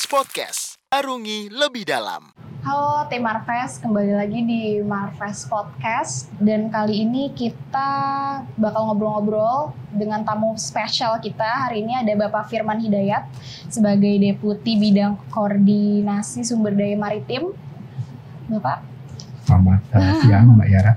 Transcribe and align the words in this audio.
Marves 0.00 0.16
Podcast. 0.16 0.80
Arungi 0.88 1.52
lebih 1.52 1.84
dalam. 1.84 2.32
Halo 2.64 3.04
tim 3.12 3.20
Marves, 3.20 3.76
kembali 3.84 4.16
lagi 4.16 4.40
di 4.48 4.80
Marves 4.80 5.44
Podcast 5.44 6.32
dan 6.40 6.72
kali 6.72 7.04
ini 7.04 7.28
kita 7.36 7.92
bakal 8.56 8.88
ngobrol-ngobrol 8.88 9.76
dengan 9.92 10.24
tamu 10.24 10.56
spesial 10.56 11.20
kita. 11.20 11.68
Hari 11.68 11.84
ini 11.84 12.00
ada 12.00 12.16
Bapak 12.16 12.48
Firman 12.48 12.80
Hidayat 12.80 13.28
sebagai 13.68 14.16
Deputi 14.16 14.80
Bidang 14.80 15.20
Koordinasi 15.28 16.48
Sumber 16.48 16.72
Daya 16.72 16.96
Maritim. 16.96 17.52
Bapak, 18.48 18.80
Selamat 19.50 19.82
uh, 19.90 20.14
siang 20.22 20.46
Mbak 20.54 20.68
Yara. 20.70 20.92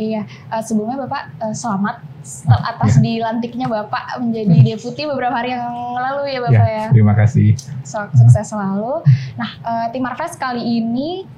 iya 0.00 0.24
uh, 0.48 0.62
sebelumnya 0.64 1.04
Bapak 1.04 1.22
uh, 1.44 1.52
selamat 1.52 2.00
atas 2.48 3.02
dilantiknya 3.04 3.68
Bapak 3.68 4.16
menjadi 4.22 4.72
deputi 4.72 5.04
beberapa 5.04 5.36
hari 5.36 5.52
yang 5.52 5.92
lalu 5.92 6.32
ya 6.32 6.40
Bapak 6.40 6.68
ya. 6.72 6.78
ya. 6.78 6.86
Terima 6.88 7.12
kasih. 7.12 7.52
Sukses 7.84 8.48
selalu. 8.48 9.04
Nah, 9.36 9.50
uh, 9.60 9.86
tim 9.92 10.00
Marves 10.00 10.38
kali 10.40 10.62
ini 10.62 11.28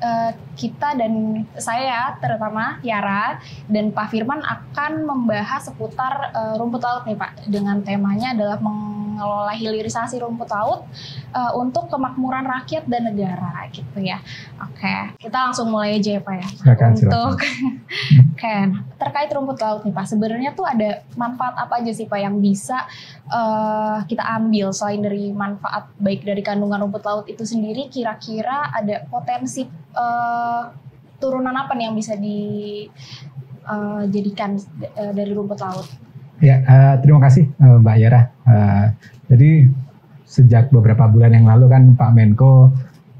uh, 0.00 0.32
kita 0.56 0.96
dan 0.96 1.44
saya 1.60 2.16
terutama 2.18 2.80
Yara 2.80 3.38
dan 3.68 3.92
Pak 3.92 4.08
Firman 4.08 4.40
akan 4.40 5.04
membahas 5.04 5.68
seputar 5.68 6.32
uh, 6.32 6.54
rumput 6.56 6.80
laut 6.80 7.04
nih 7.04 7.16
Pak 7.16 7.44
dengan 7.50 7.84
temanya 7.84 8.32
adalah 8.32 8.58
mengelola 9.20 9.52
hilirisasi 9.52 10.16
rumput 10.16 10.48
laut 10.48 10.88
uh, 11.36 11.52
untuk 11.60 11.92
kemakmuran 11.92 12.48
rakyat 12.48 12.88
dan 12.88 13.12
negara 13.12 13.68
gitu 13.68 14.00
ya. 14.00 14.16
Oke, 14.64 15.12
kita 15.20 15.36
langsung 15.36 15.68
mulai 15.68 16.00
aja 16.00 16.16
ya 16.16 16.24
Pak 16.24 16.34
ya. 16.40 16.48
Silakan, 16.56 16.96
untuk 16.96 17.44
nah, 18.40 18.80
terkait 18.96 19.28
rumput 19.28 19.60
laut 19.60 19.84
nih 19.84 19.92
Pak, 19.92 20.08
sebenarnya 20.08 20.56
tuh 20.56 20.64
ada 20.64 21.04
manfaat 21.20 21.52
apa 21.60 21.84
aja 21.84 21.92
sih 21.92 22.08
Pak 22.08 22.16
yang 22.16 22.40
bisa 22.40 22.88
uh, 23.28 24.00
kita 24.08 24.24
ambil 24.40 24.72
selain 24.72 25.04
dari 25.04 25.36
manfaat 25.36 25.92
baik 26.00 26.24
dari 26.24 26.40
kandungan 26.40 26.80
rumput 26.88 27.04
laut 27.04 27.28
itu 27.28 27.44
sendiri, 27.44 27.92
kira-kira 27.92 28.72
ada 28.72 29.04
potensi 29.12 29.68
uh, 29.92 30.64
turunan 31.20 31.52
apa 31.52 31.76
nih 31.76 31.92
yang 31.92 31.96
bisa 31.98 32.16
dijadikan 32.16 34.56
uh, 34.96 35.12
dari 35.12 35.36
rumput 35.36 35.60
laut? 35.60 35.84
Ya, 36.40 36.64
uh, 36.64 36.94
terima 37.04 37.20
kasih 37.20 37.52
uh, 37.60 37.76
Mbak 37.84 37.96
Yara. 38.00 38.22
Uh, 38.48 38.84
jadi 39.28 39.68
sejak 40.24 40.72
beberapa 40.72 41.04
bulan 41.04 41.36
yang 41.36 41.44
lalu 41.44 41.68
kan 41.68 41.82
Pak 41.92 42.16
Menko 42.16 42.72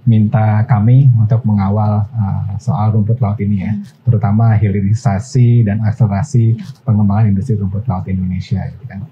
minta 0.09 0.65
kami 0.65 1.13
untuk 1.21 1.45
mengawal 1.45 2.09
uh, 2.17 2.57
soal 2.57 2.97
rumput 2.97 3.21
laut 3.21 3.37
ini 3.45 3.69
ya, 3.69 3.77
terutama 4.09 4.57
hilirisasi 4.57 5.69
dan 5.69 5.85
akselerasi 5.85 6.57
pengembangan 6.89 7.37
industri 7.37 7.61
rumput 7.61 7.85
laut 7.85 8.09
Indonesia 8.09 8.65
gitu 8.73 8.85
kan. 8.89 9.05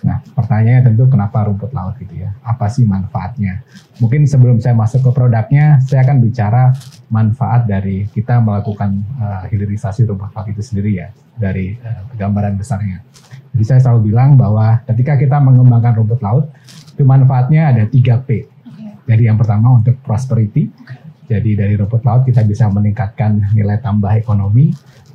Nah, 0.00 0.24
pertanyaannya 0.32 0.92
tentu 0.92 1.04
kenapa 1.12 1.44
rumput 1.44 1.76
laut 1.76 1.96
gitu 2.00 2.24
ya? 2.24 2.32
Apa 2.40 2.72
sih 2.72 2.88
manfaatnya? 2.88 3.60
Mungkin 4.00 4.24
sebelum 4.24 4.56
saya 4.56 4.72
masuk 4.72 5.04
ke 5.04 5.10
produknya, 5.12 5.76
saya 5.84 6.04
akan 6.08 6.24
bicara 6.24 6.72
manfaat 7.12 7.68
dari 7.68 8.08
kita 8.08 8.40
melakukan 8.40 8.96
uh, 9.20 9.44
hilirisasi 9.52 10.08
rumput 10.08 10.32
laut 10.32 10.48
itu 10.48 10.62
sendiri 10.64 11.04
ya, 11.04 11.08
dari 11.36 11.76
uh, 11.84 12.08
gambaran 12.16 12.56
besarnya. 12.56 13.04
Jadi 13.52 13.64
saya 13.66 13.80
selalu 13.82 14.14
bilang 14.14 14.40
bahwa 14.40 14.80
ketika 14.88 15.20
kita 15.20 15.36
mengembangkan 15.42 16.00
rumput 16.00 16.20
laut, 16.24 16.48
itu 16.94 17.02
manfaatnya 17.04 17.72
ada 17.76 17.84
3P. 17.84 18.28
Jadi 19.04 19.22
yang 19.26 19.36
pertama 19.36 19.74
untuk 19.74 19.98
prosperity, 20.06 20.70
jadi 21.26 21.50
dari 21.66 21.74
rumput 21.76 22.02
laut 22.06 22.22
kita 22.24 22.46
bisa 22.46 22.70
meningkatkan 22.70 23.52
nilai 23.52 23.82
tambah 23.82 24.10
ekonomi, 24.16 24.70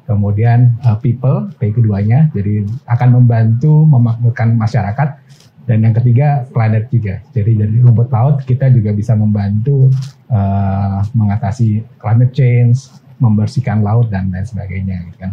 kemudian 0.06 0.78
uh, 0.86 0.98
people 1.02 1.50
P 1.58 1.74
keduanya 1.74 2.30
jadi 2.32 2.66
akan 2.90 3.22
membantu 3.22 3.86
memakmurkan 3.86 4.58
masyarakat. 4.58 5.22
Dan 5.66 5.82
yang 5.82 5.98
ketiga 5.98 6.46
planet 6.54 6.94
juga. 6.94 7.26
Jadi 7.34 7.58
dari 7.58 7.82
rumput 7.82 8.14
laut 8.14 8.46
kita 8.46 8.70
juga 8.70 8.94
bisa 8.94 9.18
membantu 9.18 9.90
uh, 10.30 11.02
mengatasi 11.18 11.82
climate 11.98 12.38
change 12.38 12.86
membersihkan 13.18 13.82
laut 13.82 14.14
dan 14.14 14.30
lain 14.30 14.46
sebagainya 14.46 15.10
gitu 15.10 15.18
kan. 15.26 15.32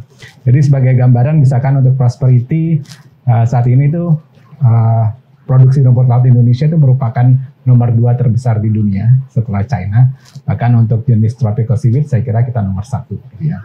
Jadi 0.49 0.59
sebagai 0.65 0.93
gambaran 0.97 1.37
misalkan 1.37 1.85
untuk 1.85 2.01
prosperity 2.01 2.81
uh, 3.29 3.45
saat 3.45 3.69
ini 3.69 3.93
tuh 3.93 4.17
uh, 4.65 5.13
produksi 5.45 5.85
rumput 5.85 6.09
laut 6.09 6.25
Indonesia 6.25 6.65
itu 6.65 6.79
merupakan 6.79 7.27
nomor 7.63 7.95
dua 7.95 8.19
terbesar 8.19 8.59
di 8.59 8.71
dunia 8.71 9.27
setelah 9.31 9.63
China 9.67 10.11
bahkan 10.45 10.75
untuk 10.75 11.07
jenis 11.07 11.39
tropical 11.39 11.79
seaweed 11.79 12.11
saya 12.11 12.27
kira 12.27 12.43
kita 12.43 12.59
nomor 12.59 12.83
satu 12.83 13.15
gitu 13.15 13.55
ya 13.55 13.63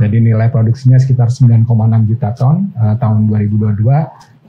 jadi 0.00 0.16
nilai 0.16 0.48
produksinya 0.48 0.96
sekitar 0.96 1.28
9,6 1.28 1.68
juta 2.08 2.32
ton 2.32 2.72
uh, 2.72 2.96
tahun 2.96 3.28
2022 3.28 3.84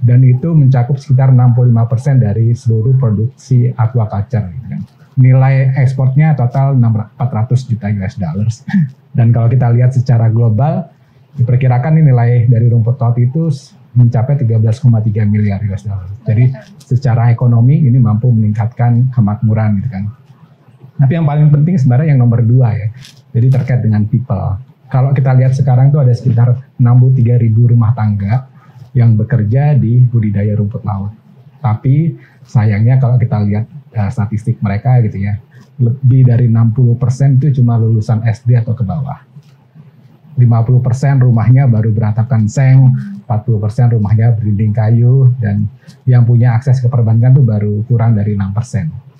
dan 0.01 0.19
itu 0.25 0.49
mencakup 0.55 0.97
sekitar 0.97 1.29
65% 1.29 2.17
dari 2.17 2.57
seluruh 2.57 2.97
produksi 2.97 3.69
aquaculture. 3.75 4.49
Gitu 4.49 4.67
kan. 4.71 4.81
Nilai 5.21 5.75
ekspornya 5.77 6.33
total 6.33 6.73
400 6.79 7.69
juta 7.69 7.87
US 8.01 8.15
dollars. 8.17 8.55
Dan 9.17 9.35
kalau 9.35 9.51
kita 9.51 9.67
lihat 9.75 9.91
secara 9.91 10.31
global, 10.31 10.87
diperkirakan 11.35 11.99
nilai 11.99 12.47
dari 12.47 12.71
rumput 12.71 12.95
laut 12.95 13.19
itu 13.19 13.51
mencapai 13.91 14.39
13,3 14.39 15.27
miliar 15.27 15.59
US 15.67 15.83
dollar. 15.83 16.07
Jadi 16.23 16.51
secara 16.79 17.27
ekonomi 17.31 17.83
ini 17.83 17.99
mampu 17.99 18.31
meningkatkan 18.31 19.11
kemakmuran 19.11 19.83
gitu 19.83 19.89
kan. 19.91 20.03
Tapi 21.01 21.11
yang 21.17 21.25
paling 21.25 21.49
penting 21.49 21.75
sebenarnya 21.75 22.15
yang 22.15 22.21
nomor 22.23 22.45
dua 22.45 22.71
ya. 22.77 22.87
Jadi 23.31 23.47
terkait 23.51 23.81
dengan 23.83 24.07
people 24.07 24.71
kalau 24.91 25.15
kita 25.15 25.31
lihat 25.39 25.55
sekarang 25.55 25.87
tuh 25.89 26.03
ada 26.03 26.11
sekitar 26.11 26.51
63 26.75 27.39
ribu 27.39 27.71
rumah 27.71 27.95
tangga 27.95 28.51
yang 28.91 29.15
bekerja 29.15 29.71
di 29.79 30.03
budidaya 30.03 30.51
rumput 30.59 30.83
laut. 30.83 31.15
Tapi 31.63 32.19
sayangnya 32.43 32.99
kalau 32.99 33.15
kita 33.15 33.39
lihat 33.47 33.71
uh, 33.95 34.11
statistik 34.11 34.59
mereka 34.59 34.99
gitu 35.07 35.23
ya, 35.23 35.39
lebih 35.79 36.27
dari 36.27 36.51
60% 36.51 37.39
itu 37.39 37.63
cuma 37.63 37.79
lulusan 37.79 38.19
SD 38.27 38.59
atau 38.59 38.75
ke 38.75 38.83
bawah. 38.83 39.23
50% 40.35 41.23
rumahnya 41.23 41.71
baru 41.71 41.95
beratapkan 41.95 42.51
seng, 42.51 42.91
40% 43.31 43.95
rumahnya 43.95 44.35
berdinding 44.35 44.75
kayu, 44.75 45.31
dan 45.39 45.71
yang 46.03 46.27
punya 46.27 46.59
akses 46.59 46.83
ke 46.83 46.91
perbankan 46.91 47.31
tuh 47.31 47.45
baru 47.47 47.87
kurang 47.87 48.19
dari 48.19 48.35
6%. 48.35 49.11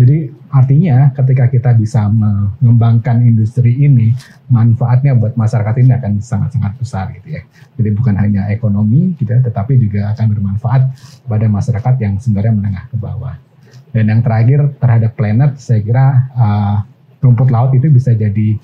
Jadi 0.00 0.32
artinya 0.48 1.12
ketika 1.12 1.44
kita 1.52 1.70
bisa 1.76 2.08
mengembangkan 2.08 3.20
industri 3.20 3.84
ini, 3.84 4.16
manfaatnya 4.48 5.12
buat 5.12 5.36
masyarakat 5.36 5.76
ini 5.76 5.92
akan 5.92 6.12
sangat-sangat 6.24 6.72
besar 6.80 7.12
gitu 7.20 7.36
ya. 7.36 7.44
Jadi 7.76 7.92
bukan 7.92 8.16
hanya 8.16 8.48
ekonomi 8.48 9.12
gitu 9.20 9.28
tetapi 9.28 9.76
juga 9.76 10.16
akan 10.16 10.26
bermanfaat 10.32 10.82
pada 11.28 11.46
masyarakat 11.52 11.94
yang 12.00 12.16
sebenarnya 12.16 12.52
menengah 12.56 12.84
ke 12.88 12.96
bawah. 12.96 13.36
Dan 13.92 14.08
yang 14.08 14.24
terakhir 14.24 14.72
terhadap 14.80 15.12
planet, 15.20 15.60
saya 15.60 15.84
kira 15.84 16.32
uh, 16.32 16.76
rumput 17.20 17.52
laut 17.52 17.76
itu 17.76 17.92
bisa 17.92 18.16
jadi 18.16 18.56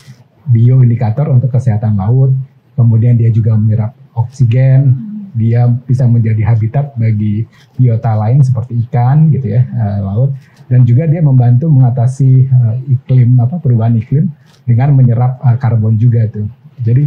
bioindikator 0.48 1.28
untuk 1.28 1.52
kesehatan 1.52 2.00
laut. 2.00 2.32
Kemudian 2.72 3.20
dia 3.20 3.28
juga 3.28 3.52
menyerap 3.60 3.92
oksigen, 4.16 4.96
dia 5.36 5.68
bisa 5.68 6.08
menjadi 6.08 6.42
habitat 6.48 6.96
bagi 6.96 7.44
biota 7.76 8.16
lain 8.16 8.40
seperti 8.40 8.80
ikan 8.88 9.28
gitu 9.28 9.52
ya 9.52 9.68
uh, 9.68 10.00
laut 10.00 10.30
dan 10.72 10.82
juga 10.88 11.04
dia 11.04 11.20
membantu 11.20 11.68
mengatasi 11.68 12.48
uh, 12.48 12.74
iklim 12.88 13.36
apa 13.38 13.60
perubahan 13.60 14.00
iklim 14.00 14.32
dengan 14.64 14.96
menyerap 14.96 15.38
uh, 15.44 15.54
karbon 15.60 15.94
juga 16.00 16.26
tuh. 16.26 16.48
Jadi 16.82 17.06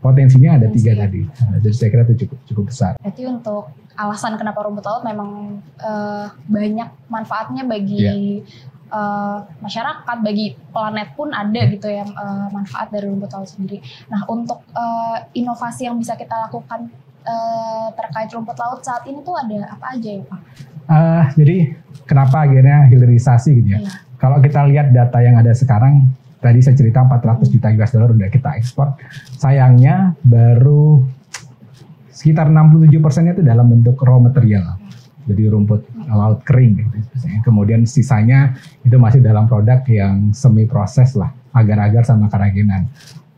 potensinya 0.00 0.58
ada 0.58 0.66
tiga 0.72 0.96
tadi. 0.96 1.22
Uh, 1.22 1.56
jadi 1.62 1.74
saya 1.76 1.88
kira 1.92 2.02
itu 2.08 2.26
cukup 2.26 2.38
cukup 2.48 2.64
besar. 2.72 2.92
Jadi 3.04 3.22
untuk 3.28 3.70
alasan 3.94 4.34
kenapa 4.40 4.64
rumput 4.64 4.82
laut 4.88 5.02
memang 5.04 5.60
uh, 5.78 6.26
banyak 6.48 6.88
manfaatnya 7.06 7.62
bagi 7.68 8.02
yeah. 8.02 8.42
Uh, 8.88 9.44
masyarakat 9.60 10.24
bagi 10.24 10.56
planet 10.72 11.12
pun 11.12 11.28
ada 11.28 11.60
gitu 11.68 11.92
ya 11.92 12.08
uh, 12.08 12.48
manfaat 12.48 12.88
dari 12.88 13.04
rumput 13.04 13.28
laut 13.28 13.44
sendiri. 13.44 13.84
Nah 14.08 14.24
untuk 14.24 14.64
uh, 14.72 15.28
inovasi 15.36 15.84
yang 15.84 16.00
bisa 16.00 16.16
kita 16.16 16.48
lakukan 16.48 16.88
uh, 17.28 17.92
terkait 17.92 18.32
rumput 18.32 18.56
laut 18.56 18.80
saat 18.80 19.04
ini 19.04 19.20
tuh 19.20 19.36
ada 19.36 19.76
apa 19.76 19.92
aja 19.92 20.08
ya 20.08 20.24
Pak? 20.24 20.40
Uh, 20.88 21.24
jadi 21.36 21.76
kenapa 22.08 22.48
akhirnya 22.48 22.88
hilirisasi 22.88 23.60
gitu 23.60 23.68
ya? 23.76 23.80
Iya. 23.84 23.92
Kalau 24.16 24.40
kita 24.40 24.64
lihat 24.66 24.90
data 24.90 25.20
yang 25.20 25.36
ada 25.36 25.52
sekarang, 25.52 26.08
tadi 26.40 26.58
saya 26.64 26.74
cerita 26.74 27.04
400 27.04 27.52
juta 27.52 27.68
US 27.70 27.90
dollar 27.92 28.10
udah 28.16 28.28
kita 28.32 28.50
ekspor. 28.56 28.96
Sayangnya 29.36 30.16
baru 30.24 31.04
sekitar 32.08 32.50
67 32.50 32.98
persennya 32.98 33.32
itu 33.38 33.44
dalam 33.46 33.70
bentuk 33.70 34.00
raw 34.02 34.18
material. 34.18 34.87
Jadi 35.28 35.44
rumput 35.52 35.84
laut 36.08 36.40
kering 36.48 36.80
gitu. 36.80 36.96
Kemudian 37.44 37.84
sisanya 37.84 38.56
itu 38.80 38.96
masih 38.96 39.20
dalam 39.20 39.44
produk 39.44 39.84
yang 39.84 40.32
semi 40.32 40.64
proses 40.64 41.12
lah, 41.12 41.28
agar-agar 41.52 42.02
sama 42.08 42.32
kerajinan. 42.32 42.88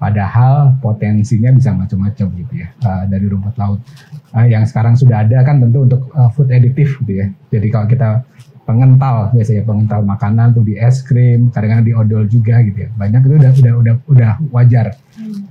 Padahal 0.01 0.81
potensinya 0.81 1.53
bisa 1.53 1.77
macam-macam 1.77 2.27
gitu 2.33 2.55
ya 2.57 2.73
uh, 2.89 3.05
dari 3.05 3.29
rumput 3.29 3.53
laut. 3.61 3.85
Uh, 4.33 4.49
yang 4.49 4.65
sekarang 4.65 4.97
sudah 4.97 5.29
ada 5.29 5.45
kan 5.45 5.61
tentu 5.61 5.85
untuk 5.85 6.09
uh, 6.17 6.33
food 6.33 6.49
additive 6.49 6.89
gitu 7.05 7.21
ya. 7.21 7.29
Jadi 7.53 7.69
kalau 7.69 7.85
kita 7.85 8.25
pengental 8.65 9.35
biasanya 9.35 9.67
pengental 9.67 10.01
makanan 10.07 10.57
tuh 10.57 10.65
di 10.65 10.81
es 10.81 11.05
krim, 11.05 11.53
kadang-kadang 11.53 11.85
di 11.85 11.93
odol 11.93 12.25
juga 12.31 12.65
gitu 12.65 12.87
ya. 12.87 12.91
Banyak 12.97 13.21
itu 13.29 13.35
udah 13.35 13.53
udah 13.53 13.75
udah 13.77 13.95
udah 14.09 14.33
wajar. 14.57 14.97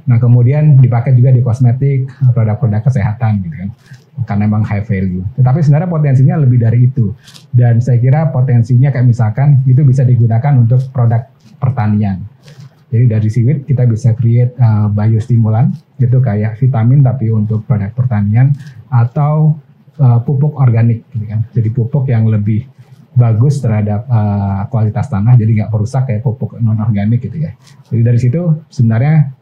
Nah 0.09 0.17
kemudian 0.17 0.81
dipakai 0.81 1.13
juga 1.13 1.29
di 1.29 1.45
kosmetik, 1.45 2.09
produk-produk 2.33 2.81
kesehatan 2.89 3.45
gitu 3.45 3.53
kan. 3.53 3.69
Karena 4.25 4.47
memang 4.47 4.63
high 4.65 4.83
value. 4.83 5.23
Tetapi 5.35 5.59
sebenarnya 5.63 5.89
potensinya 5.91 6.35
lebih 6.39 6.59
dari 6.59 6.89
itu. 6.89 7.13
Dan 7.51 7.79
saya 7.79 7.99
kira 8.01 8.31
potensinya 8.33 8.89
kayak 8.91 9.07
misalkan 9.07 9.63
itu 9.67 9.83
bisa 9.83 10.03
digunakan 10.03 10.53
untuk 10.59 10.83
produk 10.91 11.27
pertanian. 11.59 12.23
Jadi 12.89 13.05
dari 13.05 13.29
siwit 13.29 13.57
kita 13.69 13.85
bisa 13.85 14.17
create 14.17 14.57
uh, 14.57 14.89
biostimulan 14.89 15.69
itu 16.01 16.17
kayak 16.17 16.57
vitamin 16.57 17.05
tapi 17.05 17.29
untuk 17.29 17.61
produk 17.69 17.93
pertanian 17.93 18.49
atau 18.89 19.53
uh, 20.01 20.19
pupuk 20.25 20.57
organik 20.57 21.05
gitu 21.13 21.25
kan. 21.29 21.45
Jadi 21.53 21.69
pupuk 21.69 22.09
yang 22.09 22.25
lebih 22.25 22.65
bagus 23.13 23.59
terhadap 23.59 24.07
uh, 24.07 24.63
kualitas 24.71 25.11
tanah 25.11 25.35
jadi 25.35 25.51
nggak 25.63 25.71
perusak 25.75 26.07
kayak 26.07 26.25
pupuk 26.25 26.57
non 26.57 26.81
organik 26.81 27.21
gitu 27.21 27.45
ya. 27.45 27.53
Jadi 27.93 28.01
dari 28.01 28.19
situ 28.19 28.41
sebenarnya 28.73 29.37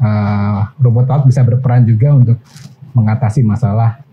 uh, 0.00 0.72
robot 0.80 1.06
laut 1.10 1.24
bisa 1.28 1.44
berperan 1.44 1.84
juga 1.84 2.16
untuk 2.16 2.38
mengatasi 2.96 3.44
masalah 3.44 4.05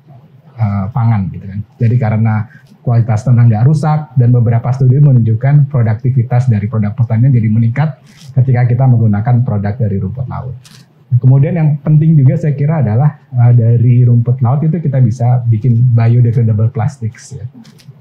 uh, 0.63 0.85
pangan 0.95 1.27
gitu 1.27 1.43
kan. 1.43 1.59
Jadi 1.75 1.95
karena 1.99 2.47
kualitas 2.83 3.23
tanah 3.23 3.47
nggak 3.47 3.63
rusak 3.67 3.99
dan 4.15 4.31
beberapa 4.31 4.71
studi 4.71 4.99
menunjukkan 4.99 5.71
produktivitas 5.71 6.51
dari 6.51 6.67
produk 6.67 6.91
pertanian 6.95 7.31
jadi 7.31 7.47
meningkat 7.47 7.99
ketika 8.35 8.67
kita 8.67 8.83
menggunakan 8.87 9.43
produk 9.43 9.75
dari 9.75 9.99
rumput 9.99 10.27
laut. 10.27 10.55
Kemudian 11.13 11.53
yang 11.53 11.69
penting 11.85 12.17
juga 12.17 12.33
saya 12.41 12.57
kira 12.57 12.81
adalah 12.81 13.21
uh, 13.37 13.53
dari 13.53 14.01
rumput 14.01 14.41
laut 14.41 14.65
itu 14.65 14.79
kita 14.81 14.97
bisa 15.03 15.45
bikin 15.45 15.83
biodegradable 15.93 16.73
plastics 16.73 17.37
ya. 17.37 17.45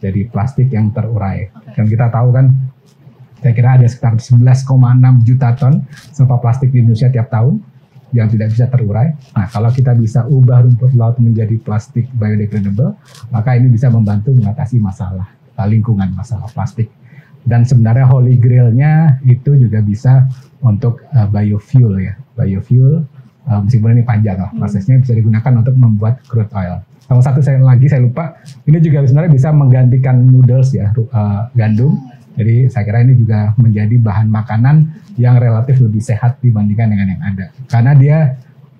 Jadi 0.02 0.26
plastik 0.30 0.72
yang 0.72 0.90
terurai. 0.90 1.52
Dan 1.76 1.86
kita 1.86 2.10
tahu 2.10 2.34
kan 2.34 2.50
saya 3.42 3.52
kira 3.58 3.74
ada 3.74 3.86
sekitar 3.90 4.16
11,6 4.22 5.26
juta 5.26 5.50
ton 5.58 5.82
sampah 6.14 6.38
plastik 6.38 6.70
di 6.70 6.78
Indonesia 6.78 7.10
tiap 7.10 7.26
tahun 7.26 7.71
yang 8.12 8.28
tidak 8.28 8.52
bisa 8.52 8.68
terurai. 8.68 9.16
Nah, 9.32 9.48
kalau 9.48 9.72
kita 9.72 9.96
bisa 9.96 10.24
ubah 10.28 10.64
rumput 10.68 10.92
laut 10.94 11.16
menjadi 11.18 11.56
plastik 11.60 12.08
biodegradable, 12.16 12.92
maka 13.32 13.56
ini 13.56 13.72
bisa 13.72 13.88
membantu 13.88 14.36
mengatasi 14.36 14.78
masalah 14.78 15.26
uh, 15.56 15.66
lingkungan, 15.66 16.12
masalah 16.12 16.46
plastik. 16.52 16.92
Dan 17.42 17.66
sebenarnya 17.66 18.06
holy 18.06 18.38
grailnya 18.38 19.18
itu 19.26 19.58
juga 19.58 19.82
bisa 19.82 20.30
untuk 20.62 21.02
uh, 21.16 21.26
biofuel 21.26 21.98
ya, 21.98 22.14
biofuel. 22.38 23.02
Uh, 23.42 23.58
meskipun 23.66 23.98
ini 23.98 24.06
panjang 24.06 24.38
lah 24.38 24.54
prosesnya 24.54 25.02
bisa 25.02 25.18
digunakan 25.18 25.50
untuk 25.58 25.74
membuat 25.74 26.22
crude 26.30 26.52
oil. 26.54 26.78
Sama 27.02 27.18
satu 27.18 27.42
saya 27.42 27.58
lagi 27.58 27.90
saya 27.90 28.06
lupa, 28.06 28.38
ini 28.70 28.78
juga 28.78 29.02
sebenarnya 29.02 29.32
bisa 29.34 29.50
menggantikan 29.50 30.22
noodles 30.22 30.70
ya, 30.70 30.94
uh, 30.94 31.50
gandum. 31.58 31.98
Jadi 32.32 32.72
saya 32.72 32.84
kira 32.88 33.04
ini 33.04 33.14
juga 33.18 33.52
menjadi 33.60 33.96
bahan 34.00 34.28
makanan 34.28 34.76
yang 35.20 35.36
relatif 35.36 35.78
lebih 35.80 36.00
sehat 36.00 36.40
dibandingkan 36.40 36.88
dengan 36.88 37.08
yang 37.12 37.22
ada. 37.22 37.46
Karena 37.68 37.92
dia 37.92 38.18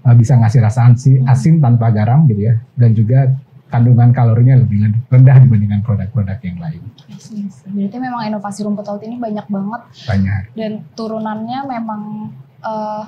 uh, 0.04 0.14
bisa 0.16 0.37
ngasih 0.40 0.60
rasa 0.64 0.88
asin, 0.88 1.25
asin 1.28 1.54
tanpa 1.60 1.93
garam 1.93 2.25
gitu 2.26 2.49
ya, 2.49 2.54
dan 2.76 2.90
juga 2.96 3.28
kandungan 3.72 4.12
kalorinya 4.12 4.60
lebih 4.60 4.93
rendah 5.08 5.37
dibandingkan 5.49 5.81
produk-produk 5.81 6.37
yang 6.44 6.60
lain. 6.60 6.81
Yes, 7.08 7.32
yes. 7.32 7.54
Berarti 7.64 7.96
memang 7.96 8.28
inovasi 8.28 8.60
rumput 8.69 8.84
laut 8.84 9.00
ini 9.00 9.16
banyak 9.16 9.49
banget 9.49 9.82
Banyak. 10.04 10.43
dan 10.52 10.72
turunannya 10.93 11.60
memang 11.64 12.02
eh, 12.60 13.04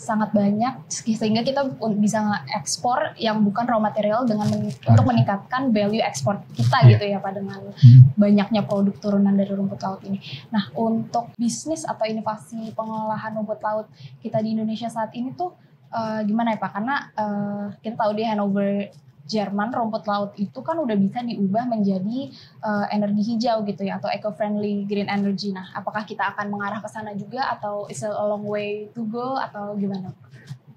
sangat 0.00 0.32
banyak 0.32 0.88
sehingga 0.88 1.44
kita 1.44 1.60
bisa 1.94 2.24
ekspor 2.50 3.12
yang 3.16 3.40
bukan 3.40 3.68
raw 3.68 3.76
material 3.76 4.24
dengan 4.24 4.48
men- 4.48 4.72
untuk 4.72 5.04
meningkatkan 5.04 5.68
value 5.68 6.00
ekspor 6.00 6.40
kita 6.50 6.80
Iya. 6.80 6.90
gitu 6.90 7.04
ya 7.06 7.18
Pak 7.18 7.32
dengan 7.36 7.60
Hmm. 7.60 8.00
banyaknya 8.16 8.64
produk 8.64 8.96
turunan 8.96 9.36
dari 9.36 9.52
rumput 9.52 9.76
laut 9.78 10.00
ini. 10.02 10.16
Nah, 10.48 10.72
untuk 10.72 11.28
bisnis 11.36 11.84
atau 11.84 12.02
inovasi 12.02 12.72
pengolahan 12.72 13.36
rumput 13.36 13.60
laut 13.60 13.86
kita 14.18 14.40
di 14.40 14.56
Indonesia 14.56 14.88
saat 14.88 15.12
ini 15.12 15.30
tuh 15.32 15.52
eh, 15.90 16.22
gimana 16.22 16.54
ya 16.54 16.58
Pak? 16.58 16.70
Karena 16.72 16.96
eh, 17.12 17.64
kita 17.78 17.98
tahu 17.98 18.14
di 18.14 18.22
Hanover 18.22 18.88
Jerman 19.24 19.70
rumput 19.70 20.04
laut 20.04 20.32
itu 20.36 20.58
kan 20.60 20.76
udah 20.76 20.96
bisa 20.96 21.20
diubah 21.20 21.66
menjadi 21.66 22.32
eh, 22.60 22.86
energi 22.90 23.22
hijau 23.34 23.62
gitu 23.64 23.84
ya 23.84 23.98
atau 23.98 24.08
eco-friendly 24.08 24.84
green 24.84 25.06
energy. 25.06 25.50
Nah, 25.50 25.70
apakah 25.72 26.02
kita 26.02 26.34
akan 26.34 26.50
mengarah 26.50 26.80
ke 26.80 26.88
sana 26.88 27.12
juga 27.12 27.46
atau 27.50 27.86
is 27.86 28.00
a 28.00 28.10
long 28.10 28.42
way 28.42 28.88
to 28.90 29.04
go 29.06 29.36
atau 29.36 29.76
gimana? 29.76 30.10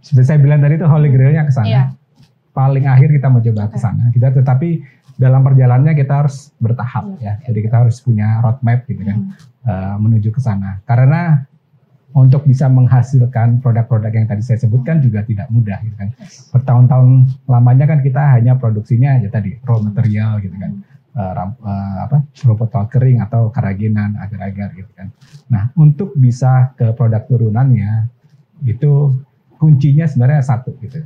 Seperti 0.04 0.28
saya 0.28 0.40
bilang 0.40 0.60
tadi 0.60 0.76
itu 0.76 0.86
holy 0.86 1.08
grailnya 1.08 1.48
ke 1.48 1.54
sana. 1.54 1.68
Iya. 1.68 1.84
Paling 2.52 2.86
akhir 2.86 3.10
kita 3.10 3.28
mau 3.32 3.42
coba 3.42 3.66
ke 3.66 3.78
sana. 3.80 4.12
Kita 4.12 4.30
tetapi 4.30 4.70
dalam 5.14 5.42
perjalanannya 5.42 5.94
kita 5.96 6.14
harus 6.26 6.52
bertahap 6.58 7.18
Iya. 7.18 7.38
ya. 7.42 7.50
Jadi 7.50 7.60
kita 7.66 7.76
harus 7.86 7.98
punya 8.02 8.42
roadmap 8.42 8.86
gitu 8.86 9.02
kan 9.02 9.18
Hmm. 9.18 9.32
eh, 9.64 9.96
menuju 9.98 10.30
ke 10.30 10.42
sana. 10.44 10.84
Karena 10.84 11.48
untuk 12.14 12.46
bisa 12.46 12.70
menghasilkan 12.70 13.58
produk-produk 13.58 14.14
yang 14.14 14.28
tadi 14.30 14.46
saya 14.46 14.62
sebutkan 14.62 15.02
juga 15.02 15.26
tidak 15.26 15.50
mudah 15.50 15.82
gitu 15.82 15.96
kan. 15.98 16.10
Bertahun-tahun 16.54 17.10
lamanya 17.50 17.86
kan 17.90 18.00
kita 18.06 18.22
hanya 18.38 18.54
produksinya 18.54 19.18
ya 19.18 19.34
tadi 19.34 19.58
raw 19.66 19.82
material 19.82 20.38
gitu 20.46 20.54
kan. 20.62 20.72
Ram- 21.14 21.62
eh, 21.62 21.98
apa 22.10 22.26
rumput 22.42 22.74
kering 22.90 23.22
atau 23.22 23.54
kerajinan 23.54 24.18
agar-agar 24.18 24.74
gitu 24.74 24.90
kan. 24.98 25.14
Nah, 25.50 25.70
untuk 25.78 26.14
bisa 26.18 26.74
ke 26.74 26.94
produk 26.94 27.22
turunannya 27.30 28.10
itu 28.66 29.14
kuncinya 29.58 30.06
sebenarnya 30.10 30.42
satu 30.42 30.74
gitu. 30.82 31.06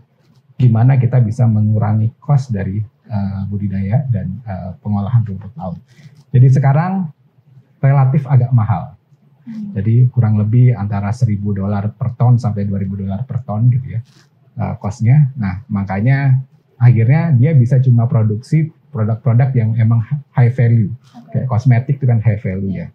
Gimana 0.59 0.95
kita 0.95 1.19
bisa 1.23 1.47
mengurangi 1.47 2.15
cost 2.19 2.51
dari 2.51 2.79
eh, 3.07 3.41
budidaya 3.47 4.03
dan 4.11 4.43
eh, 4.43 4.71
pengolahan 4.83 5.23
rumput 5.23 5.55
laut. 5.55 5.79
Jadi 6.35 6.47
sekarang 6.51 7.07
relatif 7.79 8.27
agak 8.27 8.51
mahal. 8.51 8.96
Hmm. 9.47 9.71
Jadi 9.79 10.11
kurang 10.11 10.35
lebih 10.35 10.75
antara 10.75 11.15
1000 11.15 11.39
dolar 11.39 11.95
per 11.95 12.19
ton 12.19 12.35
sampai 12.35 12.67
2000 12.67 13.01
dolar 13.07 13.23
per 13.23 13.47
ton 13.47 13.71
gitu 13.71 13.95
ya 13.95 14.03
uh, 14.59 14.75
costnya. 14.75 15.31
Nah 15.39 15.63
makanya 15.71 16.35
akhirnya 16.75 17.31
dia 17.31 17.55
bisa 17.55 17.79
cuma 17.79 18.05
produksi 18.11 18.67
produk-produk 18.91 19.49
yang 19.55 19.69
emang 19.79 20.03
high 20.35 20.51
value. 20.51 20.91
Oke. 21.15 21.39
Kayak 21.39 21.47
kosmetik 21.47 21.95
itu 22.01 22.05
kan 22.05 22.19
high 22.19 22.41
value 22.43 22.73
ya. 22.75 22.87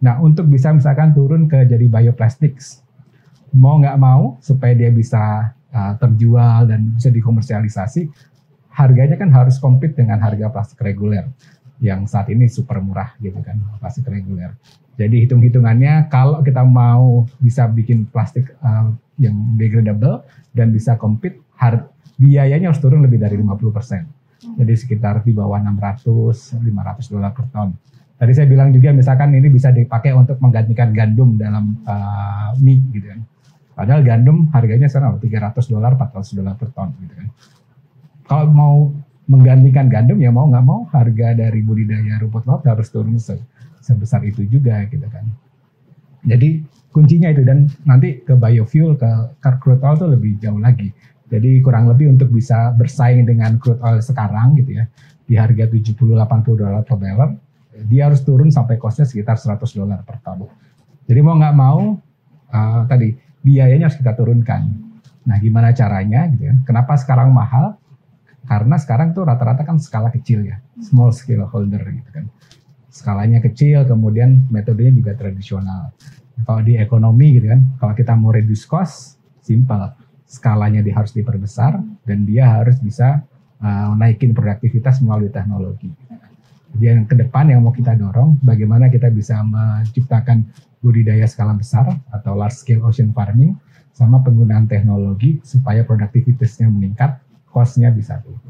Nah 0.00 0.16
untuk 0.22 0.48
bisa 0.48 0.72
misalkan 0.72 1.12
turun 1.12 1.44
ke 1.50 1.68
jadi 1.68 1.86
bioplastics, 1.86 2.80
mau 3.52 3.76
nggak 3.76 3.98
mau 4.00 4.40
supaya 4.40 4.72
dia 4.72 4.88
bisa 4.88 5.52
uh, 5.74 5.92
terjual 6.00 6.70
dan 6.70 6.94
bisa 6.94 7.12
dikomersialisasi, 7.12 8.08
harganya 8.72 9.18
kan 9.18 9.30
harus 9.34 9.58
compete 9.58 9.98
dengan 9.98 10.22
harga 10.22 10.48
plastik 10.48 10.80
reguler 10.80 11.26
yang 11.78 12.10
saat 12.10 12.26
ini 12.30 12.50
super 12.50 12.82
murah 12.82 13.14
gitu 13.22 13.38
kan 13.42 13.58
plastik 13.78 14.06
reguler. 14.06 14.54
Jadi 14.98 15.24
hitung-hitungannya 15.24 16.10
kalau 16.10 16.42
kita 16.42 16.66
mau 16.66 17.22
bisa 17.38 17.70
bikin 17.70 18.10
plastik 18.10 18.50
uh, 18.66 18.90
yang 19.22 19.54
degradable 19.54 20.26
dan 20.50 20.74
bisa 20.74 20.98
compete, 20.98 21.38
har- 21.54 21.86
biayanya 22.18 22.74
harus 22.74 22.82
turun 22.82 23.06
lebih 23.06 23.22
dari 23.22 23.38
50%. 23.38 24.58
Jadi 24.58 24.72
sekitar 24.74 25.22
di 25.22 25.30
bawah 25.30 25.62
600, 25.62 26.58
500 26.58 27.14
dolar 27.14 27.30
per 27.30 27.46
ton. 27.54 27.70
Tadi 28.18 28.32
saya 28.34 28.50
bilang 28.50 28.74
juga 28.74 28.90
misalkan 28.90 29.30
ini 29.30 29.46
bisa 29.46 29.70
dipakai 29.70 30.10
untuk 30.10 30.42
menggantikan 30.42 30.90
gandum 30.90 31.38
dalam 31.38 31.78
uh, 31.86 32.50
mie 32.58 32.82
gitu 32.90 33.06
kan. 33.14 33.22
Padahal 33.78 34.02
gandum 34.02 34.50
harganya 34.50 34.90
sekarang 34.90 35.22
300 35.22 35.70
dolar, 35.70 35.94
400 35.94 36.34
dolar 36.34 36.54
per 36.58 36.74
ton 36.74 36.90
gitu 36.98 37.14
kan. 37.14 37.28
Kalau 38.26 38.46
mau 38.50 38.74
menggantikan 39.28 39.92
gandum 39.92 40.18
ya 40.18 40.32
mau 40.32 40.48
nggak 40.48 40.64
mau 40.64 40.88
harga 40.88 41.36
dari 41.36 41.60
budidaya 41.60 42.16
rumput 42.24 42.48
laut 42.48 42.64
harus 42.64 42.88
turun 42.88 43.20
se- 43.20 43.44
sebesar 43.84 44.24
itu 44.24 44.48
juga 44.48 44.88
gitu 44.88 45.04
kan. 45.08 45.24
Jadi 46.24 46.64
kuncinya 46.90 47.28
itu 47.30 47.44
dan 47.44 47.68
nanti 47.84 48.24
ke 48.24 48.34
biofuel 48.34 48.96
ke, 48.96 49.08
crude 49.60 49.84
oil 49.84 49.96
itu 50.00 50.06
lebih 50.08 50.32
jauh 50.40 50.58
lagi. 50.58 50.88
Jadi 51.28 51.60
kurang 51.60 51.92
lebih 51.92 52.08
untuk 52.08 52.32
bisa 52.32 52.72
bersaing 52.72 53.28
dengan 53.28 53.60
crude 53.60 53.84
oil 53.84 54.00
sekarang 54.00 54.56
gitu 54.56 54.80
ya 54.80 54.84
di 55.28 55.36
harga 55.36 55.68
70-80 55.68 56.56
dolar 56.56 56.82
per 56.88 56.96
barrel, 56.96 57.36
dia 57.84 58.08
harus 58.08 58.24
turun 58.24 58.48
sampai 58.48 58.80
costnya 58.80 59.04
sekitar 59.04 59.36
100 59.36 59.60
dolar 59.76 60.00
per 60.00 60.24
ton. 60.24 60.48
Jadi 61.04 61.20
mau 61.20 61.36
nggak 61.36 61.56
mau 61.56 62.00
uh, 62.48 62.82
tadi 62.88 63.12
biayanya 63.44 63.92
harus 63.92 64.00
kita 64.00 64.16
turunkan. 64.16 64.64
Nah 65.28 65.36
gimana 65.36 65.76
caranya 65.76 66.24
gitu 66.32 66.48
ya? 66.48 66.56
Kenapa 66.64 66.96
sekarang 66.96 67.28
mahal? 67.28 67.76
Karena 68.48 68.80
sekarang 68.80 69.12
tuh 69.12 69.28
rata-rata 69.28 69.68
kan 69.68 69.76
skala 69.76 70.08
kecil 70.08 70.48
ya, 70.48 70.56
small 70.80 71.12
scale 71.12 71.44
holder 71.44 71.84
gitu 71.84 72.10
kan. 72.10 72.24
Skalanya 72.88 73.44
kecil, 73.44 73.84
kemudian 73.84 74.48
metodenya 74.48 74.96
juga 74.96 75.12
tradisional. 75.12 75.92
Kalau 76.48 76.64
di 76.64 76.80
ekonomi 76.80 77.36
gitu 77.36 77.52
kan, 77.52 77.60
kalau 77.76 77.92
kita 77.92 78.16
mau 78.16 78.32
reduce 78.32 78.64
cost, 78.64 79.20
simple. 79.44 79.92
Skalanya 80.24 80.80
dia 80.80 80.96
harus 80.96 81.12
diperbesar 81.12 81.76
dan 82.08 82.24
dia 82.24 82.48
harus 82.48 82.80
bisa 82.80 83.20
uh, 83.60 83.92
naikin 83.96 84.32
produktivitas 84.32 85.04
melalui 85.04 85.28
teknologi. 85.28 85.92
Jadi 86.72 86.84
yang 86.84 87.08
ke 87.08 87.16
depan 87.16 87.48
yang 87.48 87.64
mau 87.64 87.72
kita 87.72 87.96
dorong, 87.96 88.40
bagaimana 88.44 88.92
kita 88.92 89.08
bisa 89.08 89.40
menciptakan 89.40 90.48
budidaya 90.84 91.24
skala 91.24 91.56
besar 91.56 91.88
atau 92.12 92.36
large 92.36 92.60
scale 92.60 92.84
ocean 92.84 93.10
farming 93.12 93.56
sama 93.92 94.22
penggunaan 94.22 94.70
teknologi 94.70 95.40
supaya 95.42 95.82
produktivitasnya 95.82 96.70
meningkat, 96.70 97.18
cost-nya 97.52 97.90
bisa 97.90 98.20
turun. 98.22 98.40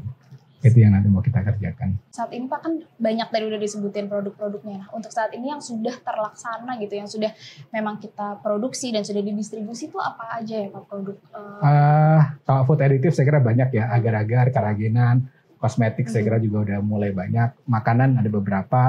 Itu 0.59 0.75
yang 0.75 0.91
nanti 0.91 1.07
mau 1.07 1.23
kita 1.23 1.39
kerjakan. 1.39 1.95
Saat 2.11 2.35
ini 2.35 2.51
Pak 2.51 2.59
kan 2.59 2.83
banyak 2.99 3.27
tadi 3.31 3.43
udah 3.47 3.59
disebutin 3.63 4.11
produk-produknya. 4.11 4.83
Nah, 4.83 4.89
untuk 4.91 5.07
saat 5.07 5.31
ini 5.31 5.55
yang 5.55 5.63
sudah 5.63 5.95
terlaksana 6.03 6.75
gitu, 6.83 6.99
yang 6.99 7.07
sudah 7.07 7.31
memang 7.71 7.95
kita 8.03 8.43
produksi 8.43 8.91
dan 8.91 9.07
sudah 9.07 9.23
didistribusi 9.23 9.87
itu 9.87 9.95
apa 10.03 10.35
aja 10.35 10.59
ya 10.59 10.67
Pak 10.67 10.83
produk? 10.83 11.15
Eh, 11.63 12.21
kalau 12.43 12.67
food 12.67 12.83
additive 12.83 13.15
saya 13.15 13.23
kira 13.23 13.39
banyak 13.39 13.71
ya, 13.71 13.87
agar-agar, 13.87 14.51
kerajinan, 14.51 15.31
kosmetik 15.59 16.11
saya 16.11 16.23
kira 16.27 16.39
juga 16.43 16.67
udah 16.67 16.79
mulai 16.83 17.11
banyak, 17.11 17.67
makanan 17.67 18.19
ada 18.19 18.29
beberapa, 18.31 18.83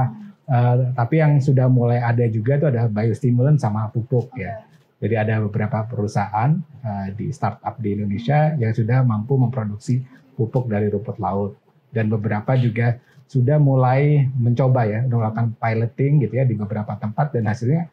uh, 0.47 0.95
tapi 0.95 1.19
yang 1.19 1.43
sudah 1.43 1.67
mulai 1.67 1.99
ada 1.99 2.23
juga 2.31 2.63
itu 2.63 2.67
ada 2.71 2.87
biostimulan 2.87 3.59
sama 3.59 3.91
pupuk 3.91 4.31
ya. 4.39 4.70
Jadi 5.01 5.15
ada 5.17 5.41
beberapa 5.41 5.89
perusahaan 5.89 6.61
uh, 6.85 7.09
di 7.17 7.33
startup 7.33 7.81
di 7.81 7.97
Indonesia 7.97 8.53
yang 8.61 8.77
sudah 8.77 9.01
mampu 9.01 9.41
memproduksi 9.41 10.05
pupuk 10.37 10.69
dari 10.69 10.93
rumput 10.93 11.17
laut 11.17 11.57
dan 11.89 12.13
beberapa 12.13 12.53
juga 12.61 13.01
sudah 13.31 13.57
mulai 13.57 14.29
mencoba 14.37 14.85
ya 14.85 15.01
melakukan 15.07 15.57
piloting 15.57 16.27
gitu 16.27 16.35
ya 16.37 16.45
di 16.45 16.59
beberapa 16.59 16.99
tempat 16.99 17.33
dan 17.33 17.49
hasilnya 17.49 17.89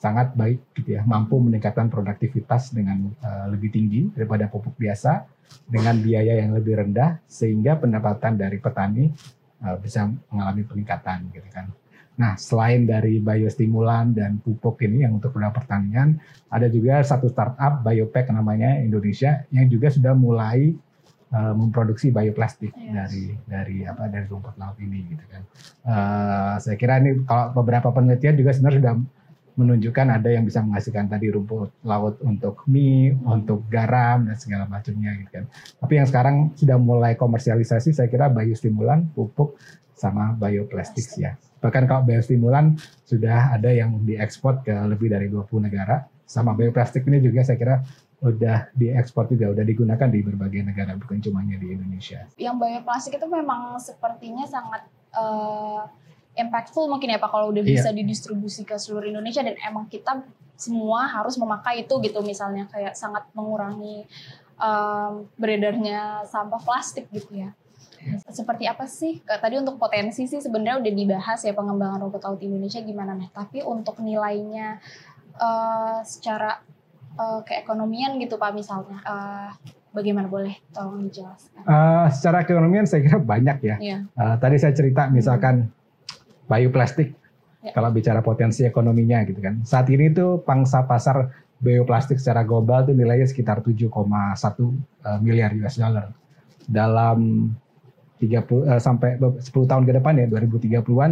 sangat 0.00 0.32
baik 0.32 0.60
gitu 0.80 0.96
ya, 0.96 1.04
mampu 1.04 1.36
meningkatkan 1.36 1.92
produktivitas 1.92 2.72
dengan 2.72 3.12
uh, 3.20 3.52
lebih 3.52 3.68
tinggi 3.68 4.08
daripada 4.16 4.48
pupuk 4.48 4.72
biasa 4.80 5.28
dengan 5.68 6.00
biaya 6.00 6.40
yang 6.40 6.56
lebih 6.56 6.80
rendah 6.80 7.20
sehingga 7.28 7.76
pendapatan 7.76 8.40
dari 8.40 8.56
petani 8.56 9.12
uh, 9.60 9.76
bisa 9.76 10.08
mengalami 10.32 10.64
peningkatan 10.64 11.28
gitu 11.36 11.48
kan. 11.52 11.68
Nah, 12.20 12.36
selain 12.36 12.84
dari 12.84 13.16
biostimulan 13.16 14.12
dan 14.12 14.44
pupuk 14.44 14.76
ini 14.84 15.08
yang 15.08 15.16
untuk 15.16 15.32
produk 15.32 15.56
pertanian, 15.56 16.20
ada 16.52 16.68
juga 16.68 17.00
satu 17.00 17.32
startup 17.32 17.80
biopek 17.80 18.28
namanya 18.28 18.76
Indonesia 18.76 19.48
yang 19.48 19.72
juga 19.72 19.88
sudah 19.88 20.12
mulai 20.12 20.76
uh, 21.32 21.54
memproduksi 21.56 22.12
bioplastik 22.12 22.76
yes. 22.76 22.92
dari 22.92 23.24
dari 23.48 23.76
apa 23.88 24.12
dari 24.12 24.28
rumput 24.28 24.52
laut 24.60 24.76
ini 24.84 25.00
gitu 25.08 25.24
kan. 25.32 25.42
Uh, 25.88 26.54
saya 26.60 26.76
kira 26.76 27.00
ini 27.00 27.24
kalau 27.24 27.56
beberapa 27.56 27.88
penelitian 27.88 28.36
juga 28.36 28.52
sebenarnya 28.52 28.78
sudah 28.84 28.94
menunjukkan 29.58 30.06
ada 30.20 30.28
yang 30.30 30.44
bisa 30.44 30.60
menghasilkan 30.64 31.08
tadi 31.08 31.28
rumput 31.32 31.72
laut 31.84 32.20
untuk 32.24 32.64
mie, 32.68 33.16
untuk 33.24 33.64
garam 33.68 34.28
dan 34.28 34.36
segala 34.36 34.64
macamnya 34.68 35.16
gitu 35.24 35.30
kan. 35.40 35.44
Tapi 35.80 35.92
yang 35.96 36.06
sekarang 36.08 36.36
sudah 36.52 36.76
mulai 36.76 37.16
komersialisasi 37.16 37.96
saya 37.96 38.08
kira 38.12 38.28
biostimulan, 38.28 39.08
pupuk 39.12 39.56
sama 39.96 40.32
bioplastik 40.36 41.04
ya. 41.16 41.36
Bahkan 41.60 41.84
kalau 41.84 42.02
biostimulan 42.04 42.76
sudah 43.04 43.54
ada 43.54 43.68
yang 43.70 44.00
diekspor 44.04 44.64
ke 44.64 44.72
lebih 44.72 45.12
dari 45.12 45.28
20 45.28 45.68
negara. 45.68 46.08
Sama 46.24 46.54
bioplastik 46.54 47.04
ini 47.10 47.20
juga 47.20 47.42
saya 47.42 47.58
kira 47.58 47.76
udah 48.20 48.70
diekspor 48.76 49.28
juga, 49.32 49.48
udah 49.50 49.64
digunakan 49.64 50.08
di 50.08 50.20
berbagai 50.20 50.60
negara, 50.60 50.92
bukan 50.96 51.20
cuma 51.24 51.40
di 51.44 51.56
Indonesia. 51.72 52.28
Yang 52.36 52.56
bioplastik 52.60 53.16
itu 53.16 53.26
memang 53.26 53.80
sepertinya 53.80 54.44
sangat 54.44 54.84
uh, 55.16 55.88
impactful 56.36 56.86
mungkin 56.86 57.10
ya 57.10 57.18
Pak 57.18 57.30
kalau 57.32 57.50
udah 57.50 57.64
iya. 57.64 57.80
bisa 57.80 57.90
didistribusi 57.90 58.62
ke 58.62 58.78
seluruh 58.78 59.08
Indonesia 59.10 59.42
dan 59.42 59.56
emang 59.66 59.90
kita 59.90 60.22
semua 60.54 61.08
harus 61.08 61.40
memakai 61.40 61.88
itu 61.88 61.94
gitu 62.04 62.20
misalnya 62.20 62.68
kayak 62.68 62.92
sangat 62.92 63.24
mengurangi 63.32 64.04
um, 64.60 65.24
beredarnya 65.40 66.28
sampah 66.28 66.60
plastik 66.60 67.08
gitu 67.10 67.32
ya. 67.40 67.50
Iya. 68.00 68.16
Seperti 68.32 68.64
apa 68.66 68.84
sih? 68.88 69.20
Tadi 69.24 69.54
untuk 69.60 69.76
potensi 69.76 70.24
sih 70.24 70.40
sebenarnya 70.40 70.80
udah 70.80 70.92
dibahas 70.92 71.40
ya 71.44 71.52
pengembangan 71.52 72.00
rumput 72.00 72.22
laut 72.24 72.40
Indonesia 72.40 72.80
gimana 72.80 73.12
nih. 73.16 73.28
Tapi 73.32 73.60
untuk 73.64 74.00
nilainya 74.00 74.80
uh, 75.36 76.00
secara 76.02 76.60
uh, 77.20 77.40
keekonomian 77.44 78.16
gitu 78.18 78.40
Pak 78.40 78.56
misalnya, 78.56 78.98
uh, 79.04 79.50
bagaimana 79.92 80.26
boleh 80.26 80.56
tolong 80.72 81.04
dijelaskan? 81.06 81.62
Uh, 81.68 82.08
secara 82.08 82.42
keekonomian 82.48 82.88
saya 82.88 83.04
kira 83.04 83.20
banyak 83.20 83.58
ya. 83.62 83.76
Yeah. 83.78 84.00
Uh, 84.16 84.40
tadi 84.40 84.56
saya 84.56 84.72
cerita 84.72 85.12
misalkan 85.12 85.68
hmm 85.68 85.78
bioplastik 86.50 87.14
ya. 87.62 87.70
kalau 87.70 87.94
bicara 87.94 88.18
potensi 88.26 88.66
ekonominya 88.66 89.22
gitu 89.22 89.38
kan. 89.38 89.62
Saat 89.62 89.86
ini 89.94 90.10
tuh 90.10 90.42
pangsa 90.42 90.82
pasar 90.82 91.30
bioplastik 91.62 92.18
secara 92.18 92.42
global 92.42 92.82
tuh 92.82 92.96
nilainya 92.96 93.30
sekitar 93.30 93.62
7,1 93.62 93.86
uh, 93.86 94.74
miliar 95.22 95.54
US 95.62 95.78
dollar. 95.78 96.10
Dalam 96.66 97.50
30 98.20 98.68
uh, 98.68 98.80
sampai 98.80 99.16
10 99.16 99.40
tahun 99.48 99.82
ke 99.88 99.92
depan 99.96 100.14
ya 100.20 100.26
2030-an 100.28 101.10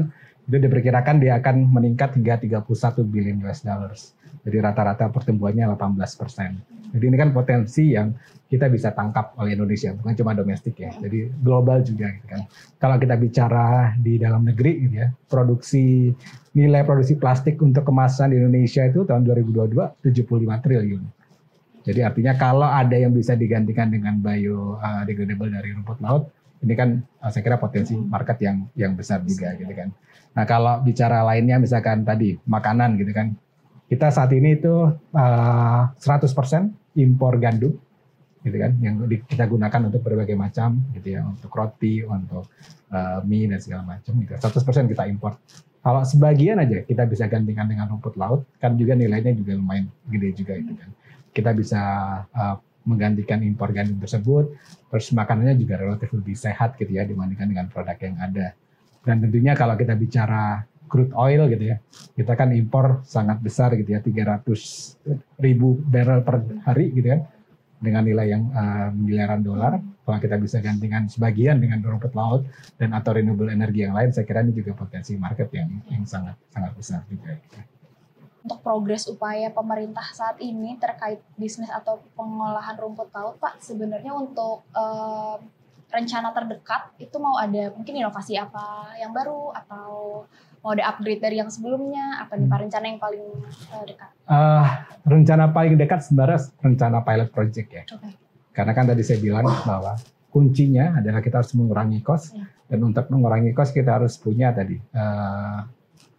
itu 0.48 0.56
diperkirakan 0.56 1.16
dia 1.20 1.36
akan 1.40 1.68
meningkat 1.68 2.16
hingga 2.16 2.40
31 2.40 2.64
billion 3.04 3.36
US 3.44 3.60
dollars. 3.60 4.16
Jadi 4.48 4.56
rata-rata 4.64 5.12
pertumbuhannya 5.12 5.76
18 5.76 6.20
persen. 6.20 6.56
Jadi 6.88 7.04
ini 7.04 7.16
kan 7.20 7.36
potensi 7.36 7.92
yang 7.92 8.16
kita 8.48 8.72
bisa 8.72 8.96
tangkap 8.96 9.36
oleh 9.36 9.52
Indonesia, 9.52 9.92
bukan 9.92 10.16
cuma 10.16 10.32
domestik 10.32 10.80
ya. 10.80 10.88
Jadi 10.96 11.28
global 11.44 11.84
juga 11.84 12.08
gitu 12.16 12.26
kan. 12.32 12.48
Kalau 12.80 12.96
kita 12.96 13.20
bicara 13.20 13.92
di 14.00 14.16
dalam 14.16 14.48
negeri 14.48 14.88
gitu 14.88 14.94
ya, 15.04 15.12
produksi 15.28 16.08
nilai 16.56 16.80
produksi 16.88 17.20
plastik 17.20 17.60
untuk 17.60 17.84
kemasan 17.84 18.32
di 18.32 18.40
Indonesia 18.40 18.88
itu 18.88 19.04
tahun 19.04 19.28
2022 19.28 20.00
75 20.00 20.64
triliun. 20.64 21.04
Jadi 21.84 22.00
artinya 22.00 22.32
kalau 22.40 22.68
ada 22.68 22.96
yang 22.96 23.12
bisa 23.12 23.36
digantikan 23.36 23.92
dengan 23.92 24.16
bio 24.16 24.80
uh, 24.80 25.04
degradable 25.04 25.52
dari 25.52 25.76
rumput 25.76 26.00
laut, 26.00 26.32
ini 26.62 26.74
kan 26.74 26.98
uh, 27.22 27.30
saya 27.30 27.42
kira 27.46 27.56
potensi 27.60 27.94
market 27.94 28.38
yang 28.42 28.66
yang 28.74 28.92
besar 28.98 29.22
juga 29.22 29.54
gitu 29.54 29.70
kan. 29.70 29.94
Nah 30.34 30.44
kalau 30.46 30.82
bicara 30.82 31.22
lainnya 31.22 31.58
misalkan 31.62 32.02
tadi 32.02 32.38
makanan 32.46 32.98
gitu 32.98 33.12
kan, 33.14 33.34
kita 33.88 34.10
saat 34.10 34.30
ini 34.34 34.58
itu 34.58 34.90
uh, 35.14 35.82
100% 35.96 36.98
impor 36.98 37.38
gandum 37.38 37.78
gitu 38.46 38.54
kan 38.54 38.72
yang 38.78 39.02
kita 39.26 39.44
gunakan 39.50 39.90
untuk 39.90 40.00
berbagai 40.00 40.38
macam 40.38 40.78
gitu 40.94 41.18
ya 41.18 41.26
untuk 41.26 41.50
roti 41.50 42.06
untuk 42.06 42.46
uh, 42.94 43.18
mie 43.26 43.50
dan 43.50 43.58
segala 43.58 43.96
macam 43.96 44.14
gitu. 44.18 44.34
100% 44.38 44.92
kita 44.92 45.04
impor. 45.10 45.38
Kalau 45.78 46.02
sebagian 46.02 46.58
aja 46.58 46.82
kita 46.82 47.06
bisa 47.06 47.30
gantikan 47.30 47.70
dengan 47.70 47.86
rumput 47.88 48.18
laut 48.18 48.44
kan 48.58 48.74
juga 48.74 48.98
nilainya 48.98 49.34
juga 49.34 49.54
lumayan 49.54 49.86
gede 50.10 50.28
juga 50.34 50.52
itu 50.58 50.72
kan. 50.74 50.90
Kita 51.34 51.50
bisa 51.54 51.82
uh, 52.34 52.56
menggantikan 52.88 53.44
impor 53.44 53.76
gandum 53.76 54.00
tersebut 54.00 54.56
terus 54.88 55.12
makanannya 55.12 55.60
juga 55.60 55.76
relatif 55.76 56.08
lebih 56.16 56.32
sehat 56.32 56.80
gitu 56.80 56.96
ya 56.96 57.04
dibandingkan 57.04 57.52
dengan 57.52 57.66
produk 57.68 58.00
yang 58.00 58.16
ada 58.16 58.56
dan 59.04 59.20
tentunya 59.20 59.52
kalau 59.52 59.76
kita 59.76 59.92
bicara 59.92 60.64
crude 60.88 61.12
oil 61.14 61.46
gitu 61.52 61.76
ya. 61.76 61.76
Kita 62.16 62.32
kan 62.34 62.50
impor 62.56 63.04
sangat 63.04 63.38
besar 63.44 63.76
gitu 63.76 63.94
ya, 63.94 64.00
300 64.00 64.42
ribu 65.38 65.76
barrel 65.84 66.24
per 66.24 66.42
hari 66.64 66.90
gitu 66.96 67.14
ya. 67.14 67.20
Dengan 67.78 68.02
nilai 68.02 68.26
yang 68.34 68.50
uh, 68.50 68.90
miliaran 68.90 69.38
dolar, 69.38 69.78
kalau 70.02 70.18
kita 70.18 70.34
bisa 70.34 70.58
gantikan 70.58 71.06
sebagian 71.06 71.62
dengan 71.62 71.78
rumput 71.78 72.10
laut 72.10 72.42
dan 72.74 72.90
atau 72.90 73.14
renewable 73.14 73.54
energi 73.54 73.86
yang 73.86 73.94
lain, 73.94 74.10
saya 74.10 74.26
kira 74.26 74.42
ini 74.42 74.50
juga 74.50 74.74
potensi 74.74 75.14
market 75.14 75.46
yang 75.54 75.70
yang 75.86 76.02
sangat 76.02 76.34
sangat 76.50 76.74
besar 76.74 77.06
juga. 77.06 77.38
Gitu. 77.38 77.77
Untuk 78.48 78.64
progres 78.64 79.04
upaya 79.12 79.52
pemerintah 79.52 80.08
saat 80.16 80.40
ini 80.40 80.80
terkait 80.80 81.20
bisnis 81.36 81.68
atau 81.68 82.00
pengolahan 82.16 82.80
rumput 82.80 83.12
laut, 83.12 83.36
Pak, 83.36 83.60
sebenarnya 83.60 84.16
untuk 84.16 84.64
uh, 84.72 85.36
rencana 85.92 86.32
terdekat 86.32 86.96
itu 86.96 87.16
mau 87.20 87.36
ada 87.36 87.72
mungkin 87.76 87.92
inovasi 87.96 88.40
apa 88.40 88.92
yang 88.96 89.12
baru 89.12 89.52
atau 89.52 90.24
mau 90.64 90.72
ada 90.72 90.84
upgrade 90.92 91.20
dari 91.20 91.40
yang 91.40 91.48
sebelumnya 91.48 92.20
apa 92.20 92.36
nih 92.36 92.48
pak 92.50 92.58
rencana 92.60 92.84
yang 92.88 93.00
paling 93.00 93.24
uh, 93.72 93.84
dekat? 93.84 94.10
Uh, 94.28 94.64
rencana 95.04 95.44
paling 95.52 95.74
dekat 95.80 96.00
sebenarnya 96.04 96.40
rencana 96.60 96.98
pilot 97.04 97.28
project 97.32 97.68
ya. 97.68 97.84
Okay. 97.84 98.12
Karena 98.52 98.72
kan 98.72 98.84
tadi 98.88 99.02
saya 99.04 99.20
bilang 99.20 99.44
bahwa 99.44 99.96
kuncinya 100.28 101.00
adalah 101.00 101.24
kita 101.24 101.40
harus 101.40 101.52
mengurangi 101.56 102.00
cost 102.04 102.36
yeah. 102.36 102.48
dan 102.68 102.80
untuk 102.84 103.08
mengurangi 103.08 103.52
cost 103.56 103.72
kita 103.72 103.96
harus 103.96 104.16
punya 104.20 104.52
tadi 104.52 104.76
uh, 104.96 105.64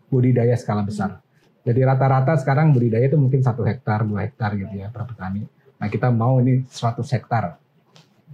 budidaya 0.10 0.58
skala 0.58 0.82
besar. 0.82 1.20
Hmm. 1.20 1.29
Jadi 1.64 1.80
rata-rata 1.84 2.40
sekarang 2.40 2.72
budidaya 2.72 3.06
itu 3.06 3.20
mungkin 3.20 3.44
satu 3.44 3.68
hektar, 3.68 4.08
dua 4.08 4.26
hektar 4.26 4.56
gitu 4.56 4.74
ya 4.80 4.88
per 4.88 5.06
petani. 5.06 5.44
Nah 5.80 5.88
kita 5.88 6.12
mau 6.12 6.40
ini 6.44 6.64
100 6.68 7.04
hektar 7.16 7.56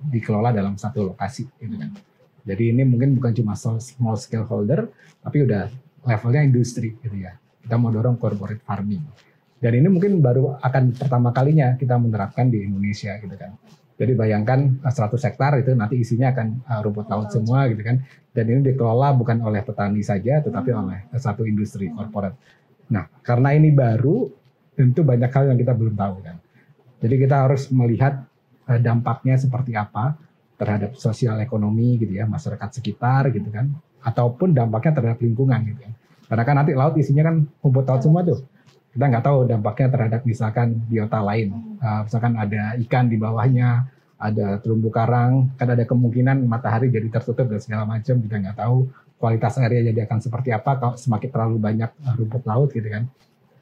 dikelola 0.10 0.54
dalam 0.54 0.78
satu 0.78 1.14
lokasi 1.14 1.46
gitu 1.62 1.76
kan. 1.78 1.94
Jadi 2.46 2.64
ini 2.74 2.86
mungkin 2.86 3.18
bukan 3.18 3.34
cuma 3.34 3.58
small 3.58 4.18
scale 4.22 4.46
holder, 4.46 4.86
tapi 5.26 5.46
udah 5.46 5.66
levelnya 6.06 6.42
industri 6.46 6.94
gitu 7.02 7.18
ya. 7.18 7.34
Kita 7.66 7.82
mau 7.82 7.90
dorong 7.90 8.22
corporate 8.22 8.62
farming. 8.62 9.02
Dan 9.58 9.82
ini 9.82 9.90
mungkin 9.90 10.22
baru 10.22 10.62
akan 10.62 10.94
pertama 10.94 11.34
kalinya 11.34 11.74
kita 11.74 11.98
menerapkan 11.98 12.54
di 12.54 12.62
Indonesia 12.62 13.18
gitu 13.18 13.34
kan. 13.34 13.58
Jadi 13.96 14.12
bayangkan 14.14 14.84
100 14.84 15.16
hektar 15.24 15.56
itu 15.64 15.72
nanti 15.72 15.96
isinya 16.04 16.36
akan 16.36 16.48
uh, 16.68 16.80
rumput 16.84 17.08
laut 17.10 17.32
semua 17.34 17.66
gitu 17.72 17.82
kan. 17.82 18.04
Dan 18.36 18.46
ini 18.52 18.60
dikelola 18.62 19.16
bukan 19.18 19.42
oleh 19.42 19.66
petani 19.66 20.04
saja 20.06 20.44
tetapi 20.44 20.70
hmm. 20.70 20.82
oleh 20.86 21.00
satu 21.18 21.48
industri 21.48 21.90
corporate. 21.90 22.38
Nah, 22.92 23.10
karena 23.26 23.56
ini 23.58 23.74
baru 23.74 24.30
tentu 24.76 25.02
banyak 25.02 25.32
hal 25.32 25.56
yang 25.56 25.58
kita 25.58 25.74
belum 25.74 25.96
tahu 25.96 26.16
kan. 26.22 26.38
Jadi 27.02 27.16
kita 27.22 27.36
harus 27.48 27.72
melihat 27.72 28.28
uh, 28.68 28.80
dampaknya 28.80 29.40
seperti 29.40 29.74
apa 29.74 30.20
terhadap 30.56 30.96
sosial 30.96 31.40
ekonomi 31.44 32.00
gitu 32.00 32.16
ya, 32.16 32.28
masyarakat 32.28 32.80
sekitar 32.80 33.32
gitu 33.32 33.52
kan 33.52 33.72
ataupun 34.06 34.54
dampaknya 34.54 34.92
terhadap 35.02 35.20
lingkungan 35.20 35.60
gitu 35.74 35.82
ya. 35.82 35.92
Karena 36.26 36.44
kan 36.46 36.56
nanti 36.62 36.72
laut 36.74 36.96
isinya 36.98 37.24
kan 37.26 37.36
rumput 37.62 37.86
laut 37.86 38.02
semua 38.02 38.22
tuh. 38.26 38.40
Kita 38.96 39.12
nggak 39.12 39.24
tahu 39.28 39.38
dampaknya 39.50 39.88
terhadap 39.92 40.22
misalkan 40.24 40.68
biota 40.88 41.20
lain. 41.20 41.78
Uh, 41.82 42.02
misalkan 42.08 42.34
ada 42.40 42.80
ikan 42.86 43.06
di 43.12 43.18
bawahnya, 43.20 43.90
ada 44.16 44.58
terumbu 44.64 44.88
karang, 44.88 45.52
kan 45.60 45.68
ada 45.68 45.84
kemungkinan 45.84 46.48
matahari 46.48 46.88
jadi 46.88 47.12
tertutup 47.12 47.52
dan 47.52 47.60
segala 47.60 47.84
macam. 47.84 48.16
Kita 48.24 48.36
nggak 48.40 48.58
tahu 48.58 48.78
kualitas 49.16 49.58
airnya 49.58 49.92
jadi 49.92 50.06
akan 50.06 50.20
seperti 50.20 50.50
apa 50.52 50.72
kalau 50.78 50.96
semakin 51.00 51.30
terlalu 51.32 51.58
banyak 51.58 51.92
uh, 52.04 52.14
rumput 52.20 52.44
laut 52.44 52.70
gitu 52.72 52.88
kan. 52.88 53.08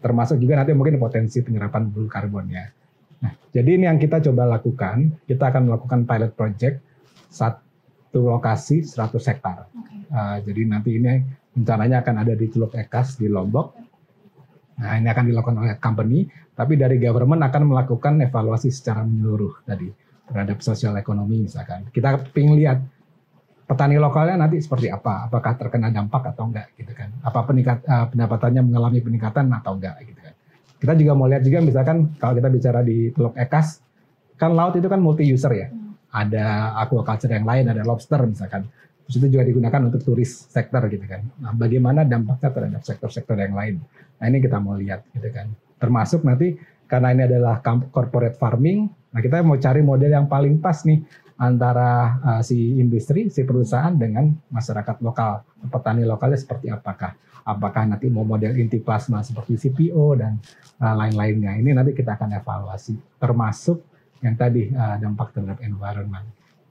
Termasuk 0.03 0.35
juga 0.41 0.59
nanti 0.59 0.75
mungkin 0.75 0.99
potensi 0.99 1.39
penyerapan 1.39 1.87
blue 1.87 2.11
carbon 2.11 2.45
ya. 2.51 2.67
Nah, 3.23 3.31
jadi 3.55 3.79
ini 3.79 3.85
yang 3.87 3.95
kita 4.01 4.19
coba 4.19 4.59
lakukan. 4.59 5.23
Kita 5.23 5.47
akan 5.47 5.71
melakukan 5.71 5.99
pilot 6.03 6.31
project 6.35 6.83
satu 7.31 8.19
lokasi 8.35 8.83
100 8.83 9.29
hektar. 9.31 9.71
Oke. 9.71 9.95
Uh, 10.11 10.37
jadi 10.43 10.61
nanti 10.67 10.99
ini 10.99 11.23
rencananya 11.55 12.03
akan 12.03 12.15
ada 12.25 12.33
di 12.35 12.45
Teluk 12.51 12.75
Ekas 12.75 13.15
di 13.15 13.31
Lombok. 13.31 13.79
Nah 14.73 14.97
ini 14.97 15.07
akan 15.07 15.23
dilakukan 15.29 15.57
oleh 15.61 15.77
company, 15.77 16.25
tapi 16.57 16.75
dari 16.75 16.97
government 16.97 17.45
akan 17.45 17.69
melakukan 17.69 18.19
evaluasi 18.25 18.73
secara 18.73 19.05
menyeluruh 19.05 19.61
tadi 19.63 19.87
terhadap 20.27 20.59
sosial 20.65 20.97
ekonomi 20.97 21.45
misalkan. 21.45 21.85
Kita 21.93 22.19
ingin 22.33 22.57
lihat 22.57 22.79
petani 23.63 23.95
lokalnya 23.95 24.35
nanti 24.35 24.59
seperti 24.59 24.91
apa, 24.91 25.27
apakah 25.27 25.55
terkena 25.55 25.89
dampak 25.89 26.35
atau 26.35 26.51
enggak 26.51 26.71
gitu 26.75 26.91
kan. 26.91 27.09
Apa 27.23 27.47
peningkat, 27.47 27.83
uh, 27.87 28.05
pendapatannya 28.11 28.61
mengalami 28.63 28.99
peningkatan 28.99 29.47
atau 29.51 29.79
enggak 29.79 29.95
gitu 30.03 30.19
kan. 30.19 30.33
Kita 30.83 30.93
juga 30.99 31.11
mau 31.15 31.27
lihat 31.31 31.43
juga 31.47 31.63
misalkan 31.63 32.11
kalau 32.19 32.35
kita 32.35 32.49
bicara 32.51 32.79
di 32.83 33.09
Teluk 33.15 33.35
Ekas, 33.39 33.79
kan 34.35 34.51
laut 34.51 34.75
itu 34.75 34.87
kan 34.91 34.99
multi 34.99 35.23
user 35.23 35.51
ya. 35.55 35.67
Hmm. 35.71 35.95
Ada 36.13 36.77
aquaculture 36.83 37.31
yang 37.31 37.47
lain, 37.47 37.71
ada 37.71 37.81
lobster 37.87 38.19
misalkan. 38.27 38.67
Terus 39.07 39.15
itu 39.19 39.27
juga 39.35 39.43
digunakan 39.43 39.81
untuk 39.91 39.99
turis 40.03 40.47
sektor 40.47 40.79
gitu 40.87 41.03
kan. 41.03 41.23
Nah, 41.43 41.51
bagaimana 41.55 42.07
dampaknya 42.07 42.49
terhadap 42.55 42.81
sektor-sektor 42.87 43.35
yang 43.35 43.51
lain? 43.51 43.83
Nah, 44.19 44.25
ini 44.31 44.39
kita 44.39 44.63
mau 44.63 44.79
lihat 44.79 45.03
gitu 45.11 45.27
kan. 45.27 45.51
Termasuk 45.75 46.23
nanti 46.23 46.55
karena 46.87 47.09
ini 47.11 47.23
adalah 47.25 47.59
corporate 47.89 48.37
farming, 48.37 48.85
nah 49.09 49.19
kita 49.23 49.41
mau 49.41 49.57
cari 49.57 49.81
model 49.81 50.13
yang 50.13 50.27
paling 50.29 50.61
pas 50.61 50.77
nih 50.85 51.01
antara 51.37 52.19
uh, 52.21 52.41
si 52.45 52.77
industri, 52.77 53.29
si 53.29 53.45
perusahaan 53.45 53.93
dengan 53.93 54.29
masyarakat 54.53 55.01
lokal, 55.01 55.45
petani 55.69 56.05
lokalnya 56.05 56.37
seperti 56.37 56.69
apakah? 56.69 57.17
Apakah 57.43 57.83
nanti 57.89 58.07
mau 58.07 58.23
model 58.23 58.55
inti 58.55 58.79
plasma 58.79 59.19
seperti 59.19 59.59
CPO 59.59 60.05
dan 60.15 60.39
uh, 60.79 60.95
lain-lainnya? 60.95 61.59
Ini 61.59 61.75
nanti 61.75 61.91
kita 61.91 62.15
akan 62.15 62.39
evaluasi, 62.39 63.19
termasuk 63.19 63.83
yang 64.23 64.39
tadi 64.39 64.71
uh, 64.71 64.95
dampak 65.01 65.35
terhadap 65.35 65.59
environment. 65.65 66.23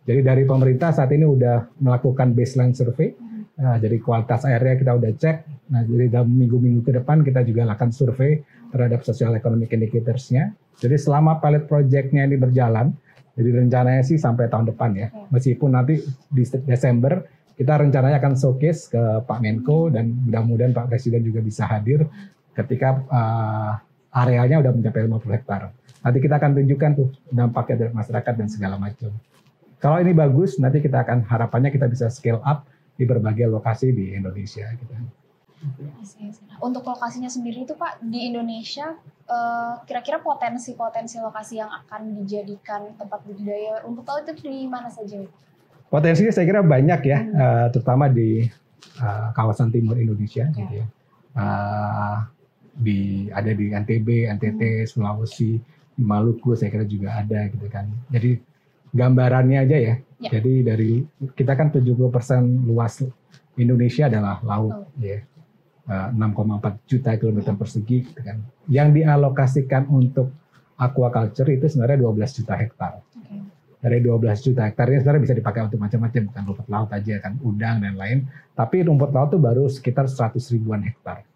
Jadi 0.02 0.20
dari 0.24 0.42
pemerintah 0.48 0.90
saat 0.90 1.12
ini 1.14 1.22
udah 1.28 1.78
melakukan 1.78 2.34
baseline 2.34 2.74
survey, 2.74 3.14
Nah, 3.52 3.76
jadi 3.76 4.00
kualitas 4.00 4.48
airnya 4.48 4.74
kita 4.80 4.92
udah 4.96 5.12
cek. 5.12 5.36
Nah, 5.70 5.84
jadi 5.84 6.08
dalam 6.08 6.32
minggu-minggu 6.32 6.88
ke 6.88 6.92
depan 6.96 7.20
kita 7.20 7.44
juga 7.44 7.68
akan 7.68 7.88
survei 7.92 8.40
terhadap 8.72 9.04
social 9.04 9.36
economic 9.36 9.70
indicators-nya. 9.76 10.56
Jadi 10.80 10.96
selama 10.96 11.36
pilot 11.36 11.68
project-nya 11.68 12.24
ini 12.24 12.40
berjalan, 12.40 12.96
jadi 13.32 13.64
rencananya 13.64 14.04
sih 14.04 14.20
sampai 14.20 14.52
tahun 14.52 14.76
depan 14.76 14.90
ya. 14.92 15.08
Meskipun 15.32 15.72
nanti 15.72 16.04
di 16.28 16.44
Desember 16.68 17.24
kita 17.56 17.80
rencananya 17.80 18.20
akan 18.20 18.34
showcase 18.36 18.92
ke 18.92 19.02
Pak 19.24 19.38
Menko 19.40 19.88
dan 19.88 20.12
mudah-mudahan 20.28 20.72
Pak 20.76 20.92
Presiden 20.92 21.24
juga 21.24 21.40
bisa 21.40 21.64
hadir 21.64 22.04
ketika 22.52 23.00
uh, 23.08 23.72
arealnya 24.12 24.60
udah 24.60 24.72
mencapai 24.76 25.08
50 25.08 25.36
hektar. 25.40 25.72
Nanti 26.02 26.18
kita 26.20 26.36
akan 26.36 26.50
tunjukkan 26.60 26.90
tuh 26.98 27.08
dampaknya 27.32 27.88
dari 27.88 27.92
masyarakat 27.96 28.34
dan 28.36 28.48
segala 28.52 28.76
macam. 28.76 29.12
Kalau 29.80 29.98
ini 29.98 30.12
bagus, 30.12 30.60
nanti 30.60 30.78
kita 30.84 31.02
akan 31.02 31.24
harapannya 31.26 31.72
kita 31.72 31.88
bisa 31.88 32.06
scale 32.12 32.42
up 32.44 32.68
di 32.94 33.08
berbagai 33.08 33.48
lokasi 33.48 33.90
di 33.96 34.12
Indonesia 34.12 34.68
gitu. 34.76 34.92
I 35.62 36.02
see, 36.02 36.26
I 36.26 36.32
see. 36.34 36.42
Untuk 36.58 36.82
lokasinya 36.82 37.30
sendiri 37.30 37.62
itu 37.62 37.74
Pak 37.74 38.02
di 38.02 38.26
Indonesia 38.26 38.98
eh, 39.22 39.74
kira-kira 39.86 40.18
potensi-potensi 40.18 41.22
lokasi 41.22 41.62
yang 41.62 41.70
akan 41.70 42.18
dijadikan 42.18 42.98
tempat 42.98 43.22
budidaya 43.22 43.80
rumput 43.80 44.04
laut 44.04 44.26
itu 44.26 44.42
di 44.42 44.66
mana 44.66 44.90
saja? 44.90 45.22
Potensinya 45.86 46.32
saya 46.34 46.44
kira 46.44 46.60
banyak 46.60 47.00
ya, 47.04 47.18
Hmm. 47.22 47.34
eh, 47.38 47.66
terutama 47.70 48.10
di 48.10 48.44
eh, 48.98 49.28
kawasan 49.32 49.70
timur 49.70 49.94
Indonesia 49.94 50.50
Oke. 50.50 50.58
gitu 50.58 50.74
ya. 50.82 50.86
Di 52.72 53.28
ada 53.28 53.52
di 53.52 53.66
NTB, 53.70 54.08
NTT, 54.32 54.60
Hmm. 54.82 54.88
Sulawesi, 54.88 55.60
Maluku 55.92 56.56
saya 56.56 56.72
kira 56.72 56.88
juga 56.88 57.20
ada 57.20 57.44
gitu 57.46 57.68
kan. 57.68 57.84
Jadi 58.08 58.40
gambarannya 58.90 59.58
aja 59.60 59.76
ya. 59.76 59.94
Ya. 60.18 60.30
Jadi 60.32 60.64
dari 60.64 60.92
kita 61.36 61.52
kan 61.52 61.68
70% 61.68 62.64
luas 62.64 63.04
Indonesia 63.54 64.08
adalah 64.08 64.40
laut 64.40 64.88
ya. 64.96 65.20
Eh, 65.82 66.08
6,4 66.14 66.78
juta 66.86 67.10
kilometer 67.18 67.58
persegi 67.58 68.06
kan. 68.14 68.38
Yang 68.70 69.02
dialokasikan 69.02 69.90
untuk 69.90 70.30
aquaculture 70.78 71.50
itu 71.50 71.66
sebenarnya 71.66 72.06
12 72.06 72.38
juta 72.38 72.54
hektar. 72.54 73.02
Dari 73.82 73.98
12 73.98 74.46
juta 74.46 74.62
hektar 74.62 74.86
ini 74.94 75.02
sebenarnya 75.02 75.22
bisa 75.26 75.34
dipakai 75.34 75.66
untuk 75.66 75.82
macam-macam 75.82 76.30
bukan 76.30 76.42
rumput 76.46 76.66
laut 76.70 76.90
aja 76.94 77.18
kan 77.18 77.34
udang 77.42 77.82
dan 77.82 77.98
lain. 77.98 78.30
Tapi 78.54 78.86
rumput 78.86 79.10
laut 79.10 79.34
itu 79.34 79.42
baru 79.42 79.66
sekitar 79.66 80.06
100 80.06 80.54
ribuan 80.54 80.86
hektar. 80.86 81.26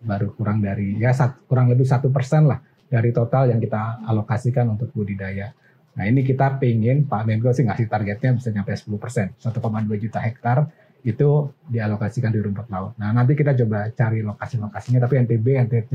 Baru 0.00 0.32
kurang 0.32 0.64
dari 0.64 0.96
ya 0.96 1.12
sat- 1.12 1.44
kurang 1.44 1.68
lebih 1.68 1.84
satu 1.84 2.08
persen 2.08 2.48
lah 2.48 2.64
dari 2.88 3.12
total 3.12 3.52
yang 3.52 3.60
kita 3.60 4.00
alokasikan 4.08 4.72
untuk 4.72 4.88
budidaya. 4.96 5.52
Nah 6.00 6.08
ini 6.08 6.24
kita 6.24 6.56
pengen 6.56 7.04
Pak 7.04 7.28
Menko 7.28 7.52
sih 7.52 7.68
ngasih 7.68 7.92
targetnya 7.92 8.40
bisa 8.40 8.48
nyampe 8.56 8.72
10 8.72 8.96
persen 8.96 9.36
1,2 9.36 10.00
juta 10.00 10.16
hektar 10.24 10.64
itu 11.04 11.48
dialokasikan 11.68 12.28
di 12.32 12.40
rumput 12.40 12.68
laut. 12.68 12.92
Nah 13.00 13.12
nanti 13.12 13.32
kita 13.32 13.56
coba 13.56 13.88
cari 13.92 14.20
lokasi-lokasinya. 14.20 15.00
Tapi 15.00 15.14
NTB, 15.24 15.46
NTT, 15.68 15.92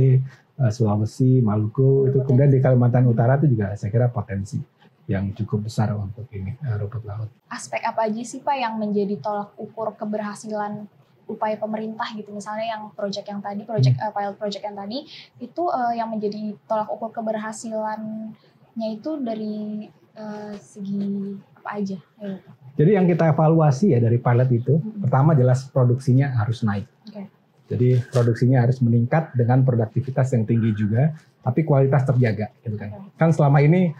eh, 0.61 0.71
Sulawesi, 0.73 1.39
Maluku 1.41 2.09
itu 2.09 2.25
kemudian 2.25 2.49
di 2.49 2.59
Kalimantan 2.61 3.05
Utara 3.05 3.37
itu 3.37 3.51
juga 3.51 3.77
saya 3.77 3.93
kira 3.93 4.09
potensi 4.09 4.57
yang 5.05 5.29
cukup 5.37 5.69
besar 5.69 5.93
untuk 5.93 6.25
ini 6.33 6.57
eh, 6.57 6.75
rumput 6.81 7.05
laut. 7.05 7.29
Aspek 7.53 7.85
apa 7.85 8.09
aja 8.09 8.21
sih 8.25 8.41
Pak 8.41 8.57
yang 8.57 8.81
menjadi 8.81 9.21
tolak 9.21 9.53
ukur 9.61 9.93
keberhasilan 9.93 10.89
upaya 11.25 11.57
pemerintah 11.57 12.05
gitu 12.13 12.29
misalnya 12.29 12.77
yang 12.77 12.83
project 12.93 13.25
yang 13.25 13.41
tadi 13.41 13.65
project 13.65 13.97
eh, 13.97 14.13
pilot 14.13 14.37
project 14.37 14.63
yang 14.65 14.77
tadi 14.77 15.05
itu 15.41 15.63
eh, 15.73 15.93
yang 15.97 16.09
menjadi 16.09 16.53
tolak 16.69 16.89
ukur 16.89 17.09
keberhasilannya 17.13 18.89
itu 18.93 19.11
dari 19.21 19.89
eh, 20.13 20.53
segi 20.61 21.33
apa 21.57 21.69
aja 21.81 21.97
ya, 22.21 22.37
Pak? 22.37 22.64
Jadi 22.75 22.91
yang 22.91 23.07
kita 23.07 23.31
evaluasi 23.31 23.95
ya 23.95 23.99
dari 24.03 24.19
pilot 24.19 24.49
itu, 24.51 24.73
Hmm. 24.75 25.07
pertama 25.07 25.31
jelas 25.31 25.63
produksinya 25.71 26.35
harus 26.35 26.59
naik. 26.61 26.85
Oke. 27.07 27.23
Jadi 27.65 27.97
produksinya 28.11 28.61
harus 28.61 28.77
meningkat 28.83 29.33
dengan 29.33 29.63
produktivitas 29.65 30.29
yang 30.35 30.43
tinggi 30.45 30.75
juga, 30.75 31.15
tapi 31.41 31.63
kualitas 31.65 32.03
terjaga, 32.05 32.51
gitu 32.61 32.75
kan. 32.75 32.89
Oke. 32.93 33.15
Kan 33.15 33.29
selama 33.31 33.63
ini 33.63 33.95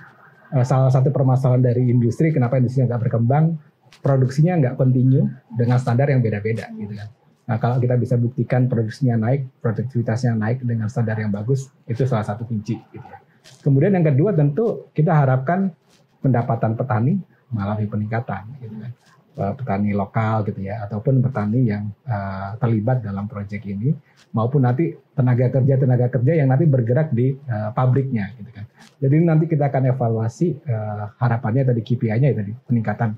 eh, 0.46 0.62
salah 0.62 0.94
satu 0.94 1.10
permasalahan 1.10 1.64
dari 1.64 1.90
industri, 1.90 2.30
kenapa 2.30 2.62
industri 2.62 2.86
nggak 2.86 3.10
berkembang, 3.10 3.58
produksinya 4.00 4.54
nggak 4.62 4.76
continue 4.78 5.26
dengan 5.50 5.82
standar 5.82 6.12
yang 6.12 6.22
beda-beda, 6.22 6.70
Hmm. 6.70 6.86
gitu 6.86 6.94
kan. 6.96 7.10
Nah 7.46 7.58
kalau 7.58 7.78
kita 7.82 7.96
bisa 7.98 8.16
buktikan 8.18 8.70
produksinya 8.70 9.16
naik, 9.18 9.50
produktivitasnya 9.62 10.38
naik 10.38 10.62
dengan 10.62 10.86
standar 10.90 11.18
yang 11.18 11.34
bagus, 11.34 11.70
itu 11.86 12.06
salah 12.06 12.26
satu 12.26 12.46
kunci, 12.46 12.78
gitu 12.92 13.06
ya. 13.06 13.18
Kemudian 13.62 13.94
yang 13.94 14.06
kedua 14.06 14.34
tentu 14.34 14.90
kita 14.94 15.14
harapkan 15.14 15.74
pendapatan 16.22 16.74
petani 16.74 17.22
mengalami 17.54 17.86
peningkatan 17.90 18.44
gitu 18.62 18.76
kan. 18.80 18.92
Eh, 19.36 19.52
petani 19.52 19.92
lokal 19.92 20.48
gitu 20.48 20.64
ya 20.64 20.88
ataupun 20.88 21.20
petani 21.20 21.68
yang 21.68 21.92
eh, 22.08 22.56
terlibat 22.56 23.04
dalam 23.04 23.28
proyek 23.28 23.68
ini 23.68 23.92
maupun 24.32 24.64
nanti 24.64 24.96
tenaga 25.12 25.52
kerja 25.52 25.76
tenaga 25.76 26.08
kerja 26.08 26.40
yang 26.40 26.48
nanti 26.48 26.64
bergerak 26.64 27.12
di 27.12 27.36
eh, 27.36 27.70
pabriknya 27.76 28.32
gitu 28.40 28.48
kan. 28.56 28.64
Jadi 28.96 29.16
nanti 29.28 29.52
kita 29.52 29.68
akan 29.68 29.92
evaluasi 29.92 30.56
eh, 30.56 31.04
harapannya 31.20 31.68
tadi 31.68 31.84
KPI-nya 31.84 32.32
ya 32.32 32.36
tadi 32.40 32.56
peningkatan 32.56 33.10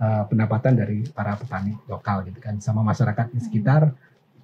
eh, 0.00 0.24
pendapatan 0.32 0.72
dari 0.72 1.04
para 1.12 1.36
petani 1.36 1.76
lokal 1.84 2.24
gitu 2.32 2.40
kan 2.40 2.56
sama 2.56 2.80
masyarakat 2.80 3.36
di 3.36 3.40
sekitar 3.44 3.92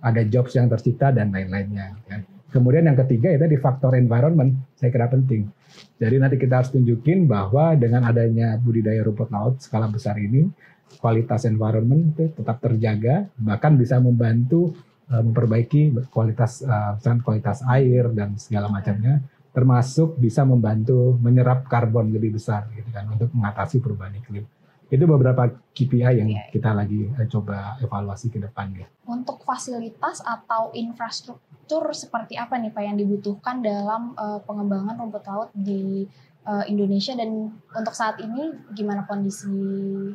ada 0.04 0.22
jobs 0.28 0.52
yang 0.61 0.68
tercipta 0.68 1.09
dan 1.09 1.33
lain-lainnya 1.33 1.96
gitu 1.96 2.09
kan. 2.12 2.20
Kemudian 2.48 2.88
yang 2.88 2.96
ketiga 2.96 3.28
itu 3.28 3.44
di 3.44 3.58
faktor 3.61 3.92
environment 4.00 4.72
saya 4.72 4.88
kira 4.88 5.06
penting. 5.12 5.52
Jadi 6.00 6.16
nanti 6.16 6.37
kita 6.40 6.64
harus 6.64 6.72
tunjukin 6.72 7.28
bahwa 7.28 7.76
dengan 7.76 8.08
adanya 8.08 8.56
budidaya 8.56 9.04
rumput 9.04 9.28
laut 9.28 9.61
skala 9.61 9.84
besar 9.92 10.16
ini, 10.16 10.48
kualitas 10.96 11.44
environment 11.44 12.16
itu 12.16 12.32
tetap 12.32 12.56
terjaga, 12.64 13.28
bahkan 13.37 13.76
bisa 13.76 14.00
membantu 14.00 14.72
uh, 15.12 15.20
memperbaiki 15.20 16.08
kualitas 16.08 16.64
uh, 16.64 16.96
kualitas 17.20 17.61
air 17.68 18.08
dan 18.16 18.40
segala 18.40 18.72
macamnya, 18.72 19.20
termasuk 19.52 20.16
bisa 20.16 20.40
membantu 20.48 21.20
menyerap 21.20 21.68
karbon 21.68 22.08
lebih 22.08 22.40
besar 22.40 22.72
gitu 22.72 22.88
kan 22.88 23.12
untuk 23.12 23.28
mengatasi 23.37 23.84
perubahan 23.84 24.16
iklim. 24.16 24.48
Itu 24.88 25.05
beberapa 25.05 25.44
KPI 25.77 26.01
yang 26.16 26.29
Iya. 26.33 26.48
kita 26.48 26.72
lagi 26.72 27.12
uh, 27.12 27.29
coba 27.29 27.77
evaluasi 27.79 28.33
ke 28.33 28.40
depan 28.40 28.72
ya. 28.72 28.88
Untuk 29.05 29.44
fasilitas 29.44 30.24
atau 30.24 30.72
infrastruktur 30.72 31.92
seperti 31.92 32.40
apa 32.40 32.57
nih 32.57 32.72
Pak 32.72 32.83
yang 32.83 32.96
dibutuhkan 32.96 33.61
dalam 33.61 34.16
eh, 34.16 34.40
pengembangan 34.42 34.96
rumput 34.96 35.24
laut 35.29 35.51
di 35.53 36.09
eh, 36.44 36.64
Indonesia 36.66 37.12
dan 37.12 37.53
untuk 37.53 37.92
saat 37.92 38.16
ini 38.24 38.48
gimana 38.72 39.05
kondisi 39.05 39.53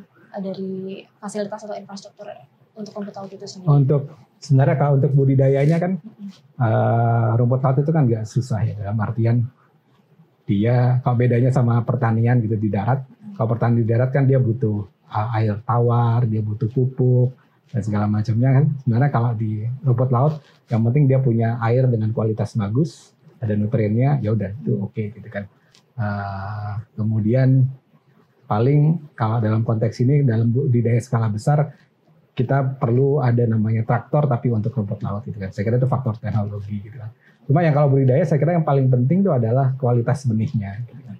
eh, 0.02 0.40
dari 0.42 1.02
fasilitas 1.22 1.62
atau 1.62 1.78
infrastruktur 1.78 2.26
untuk 2.74 2.90
rumput 2.98 3.14
laut 3.14 3.30
itu 3.30 3.46
sendiri? 3.46 3.70
Untuk 3.70 4.10
sebenarnya 4.42 4.74
kalau 4.74 4.98
untuk 4.98 5.14
budidayanya 5.14 5.78
kan 5.78 5.92
eh, 6.58 7.30
rumput 7.38 7.62
laut 7.62 7.78
itu 7.78 7.90
kan 7.94 8.02
nggak 8.10 8.26
susah 8.26 8.60
ya 8.66 8.74
dalam 8.74 8.98
artian 8.98 9.46
dia 10.44 11.00
kalau 11.00 11.16
bedanya 11.16 11.48
sama 11.48 11.80
pertanian 11.80 12.36
gitu 12.42 12.58
di 12.58 12.68
darat 12.68 13.00
kalau 13.34 13.48
pertanian 13.54 13.82
di 13.82 13.86
darat 13.86 14.10
kan 14.14 14.24
dia 14.24 14.38
butuh 14.38 14.86
uh, 15.10 15.28
air 15.38 15.58
tawar 15.66 16.26
dia 16.26 16.40
butuh 16.40 16.70
pupuk 16.70 17.34
dan 17.70 17.80
segala 17.82 18.06
macamnya 18.06 18.62
kan 18.62 18.64
sebenarnya 18.82 19.10
kalau 19.10 19.30
di 19.34 19.66
rumput 19.82 20.10
laut 20.14 20.34
yang 20.70 20.80
penting 20.86 21.04
dia 21.10 21.18
punya 21.18 21.58
air 21.62 21.86
dengan 21.90 22.10
kualitas 22.14 22.54
bagus 22.54 23.12
ada 23.42 23.58
nutriennya 23.58 24.22
ya 24.22 24.32
udah 24.32 24.50
itu 24.54 24.72
oke 24.78 25.02
gitu 25.14 25.28
kan 25.30 25.46
Uh, 25.94 26.82
kemudian 26.98 27.70
paling 28.50 28.98
kalau 29.14 29.38
dalam 29.38 29.62
konteks 29.62 30.02
ini 30.02 30.26
dalam 30.26 30.50
budidaya 30.50 30.98
skala 30.98 31.30
besar 31.30 31.70
kita 32.34 32.82
perlu 32.82 33.22
ada 33.22 33.46
namanya 33.46 33.86
traktor 33.86 34.26
tapi 34.26 34.50
untuk 34.50 34.74
rumput 34.74 35.06
laut 35.06 35.22
gitu 35.22 35.38
kan. 35.38 35.54
Saya 35.54 35.62
kira 35.62 35.78
itu 35.78 35.86
faktor 35.86 36.18
teknologi 36.18 36.82
gitu 36.82 36.98
kan. 36.98 37.14
Cuma 37.46 37.62
yang 37.62 37.78
kalau 37.78 37.94
budidaya 37.94 38.26
saya 38.26 38.42
kira 38.42 38.58
yang 38.58 38.66
paling 38.66 38.90
penting 38.90 39.22
itu 39.22 39.30
adalah 39.30 39.78
kualitas 39.78 40.26
benihnya. 40.26 40.82
Gitu 40.82 40.98
kan. 40.98 41.13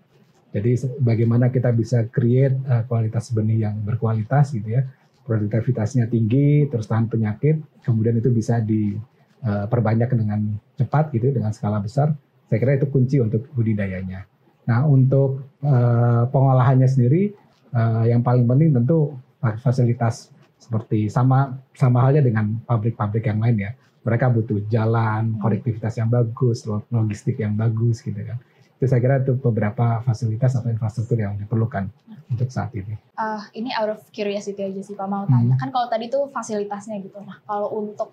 Jadi 0.55 0.71
bagaimana 1.03 1.51
kita 1.51 1.75
bisa 1.75 2.07
create 2.07 2.55
uh, 2.71 2.87
kualitas 2.87 3.35
benih 3.35 3.67
yang 3.67 3.83
berkualitas 3.83 4.55
gitu 4.55 4.79
ya, 4.79 4.87
produktivitasnya 5.27 6.07
tinggi, 6.07 6.71
terus 6.71 6.87
tahan 6.87 7.11
penyakit, 7.11 7.59
kemudian 7.83 8.15
itu 8.23 8.31
bisa 8.31 8.63
diperbanyak 8.63 10.11
uh, 10.15 10.17
dengan 10.17 10.41
cepat 10.79 11.11
gitu 11.11 11.35
dengan 11.35 11.51
skala 11.51 11.83
besar. 11.83 12.15
Saya 12.47 12.59
kira 12.63 12.79
itu 12.79 12.87
kunci 12.87 13.19
untuk 13.19 13.51
budidayanya. 13.51 14.31
Nah 14.71 14.87
untuk 14.87 15.43
uh, 15.67 16.31
pengolahannya 16.31 16.87
sendiri 16.87 17.35
uh, 17.75 18.07
yang 18.07 18.23
paling 18.23 18.47
penting 18.47 18.71
tentu 18.79 19.19
fasilitas 19.61 20.31
seperti 20.57 21.13
sama 21.13 21.61
sama 21.77 22.01
halnya 22.01 22.25
dengan 22.25 22.63
pabrik-pabrik 22.63 23.27
yang 23.27 23.43
lain 23.43 23.59
ya. 23.59 23.71
Mereka 24.05 24.31
butuh 24.31 24.61
jalan, 24.69 25.35
hmm. 25.35 25.41
konektivitas 25.41 25.99
yang 25.99 26.13
bagus, 26.13 26.63
logistik 26.93 27.41
yang 27.41 27.59
bagus 27.59 28.05
gitu 28.05 28.21
kan. 28.23 28.39
Itu 28.85 28.93
saya 28.93 29.01
kira 29.01 29.25
itu 29.25 29.33
beberapa 29.41 30.05
fasilitas 30.05 30.61
atau 30.61 30.69
infrastruktur 30.69 31.17
yang 31.17 31.41
diperlukan 31.41 31.89
untuk 32.29 32.53
saat 32.53 32.69
ini. 32.77 33.01
Uh, 33.17 33.41
ini 33.57 33.73
out 33.73 33.97
of 33.97 34.05
curiosity 34.13 34.61
aja 34.61 34.77
sih 34.85 34.93
Pak 34.93 35.09
mau 35.09 35.25
tanya. 35.25 35.57
Hmm. 35.57 35.61
Kan 35.65 35.73
kalau 35.73 35.89
tadi 35.89 36.13
tuh 36.13 36.29
fasilitasnya 36.29 37.01
gitu. 37.01 37.17
Nah 37.25 37.41
kalau 37.49 37.73
untuk 37.73 38.13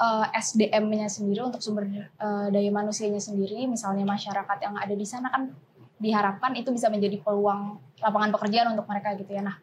uh, 0.00 0.24
eh, 0.32 0.40
SDM-nya 0.40 1.12
sendiri, 1.12 1.44
untuk 1.44 1.60
sumber 1.60 1.84
uh, 2.16 2.48
daya 2.48 2.72
manusianya 2.72 3.20
sendiri, 3.20 3.68
misalnya 3.68 4.08
masyarakat 4.08 4.56
yang 4.64 4.72
ada 4.80 4.96
di 4.96 5.04
sana 5.04 5.28
kan 5.28 5.52
diharapkan 6.00 6.56
itu 6.56 6.72
bisa 6.72 6.88
menjadi 6.88 7.20
peluang 7.20 7.76
lapangan 8.00 8.32
pekerjaan 8.32 8.72
untuk 8.72 8.88
mereka 8.88 9.12
gitu 9.20 9.36
ya. 9.36 9.44
Nah 9.44 9.60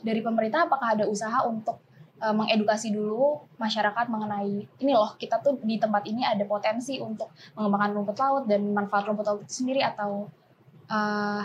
dari 0.00 0.24
pemerintah 0.24 0.64
apakah 0.64 0.96
ada 0.96 1.04
usaha 1.04 1.44
untuk 1.44 1.84
uh, 2.22 2.34
mengedukasi 2.34 2.94
dulu 2.94 3.42
masyarakat 3.58 4.06
mengenai 4.06 4.64
ini 4.78 4.92
loh 4.94 5.18
kita 5.18 5.42
tuh 5.42 5.58
di 5.58 5.76
tempat 5.82 6.06
ini 6.06 6.22
ada 6.22 6.46
potensi 6.46 7.02
untuk 7.02 7.34
mengembangkan 7.58 7.90
rumput 7.98 8.16
laut 8.22 8.44
dan 8.46 8.62
manfaat 8.70 9.10
rumput 9.10 9.26
laut 9.26 9.40
itu 9.42 9.66
sendiri 9.66 9.82
atau 9.82 10.30
uh, 10.86 11.42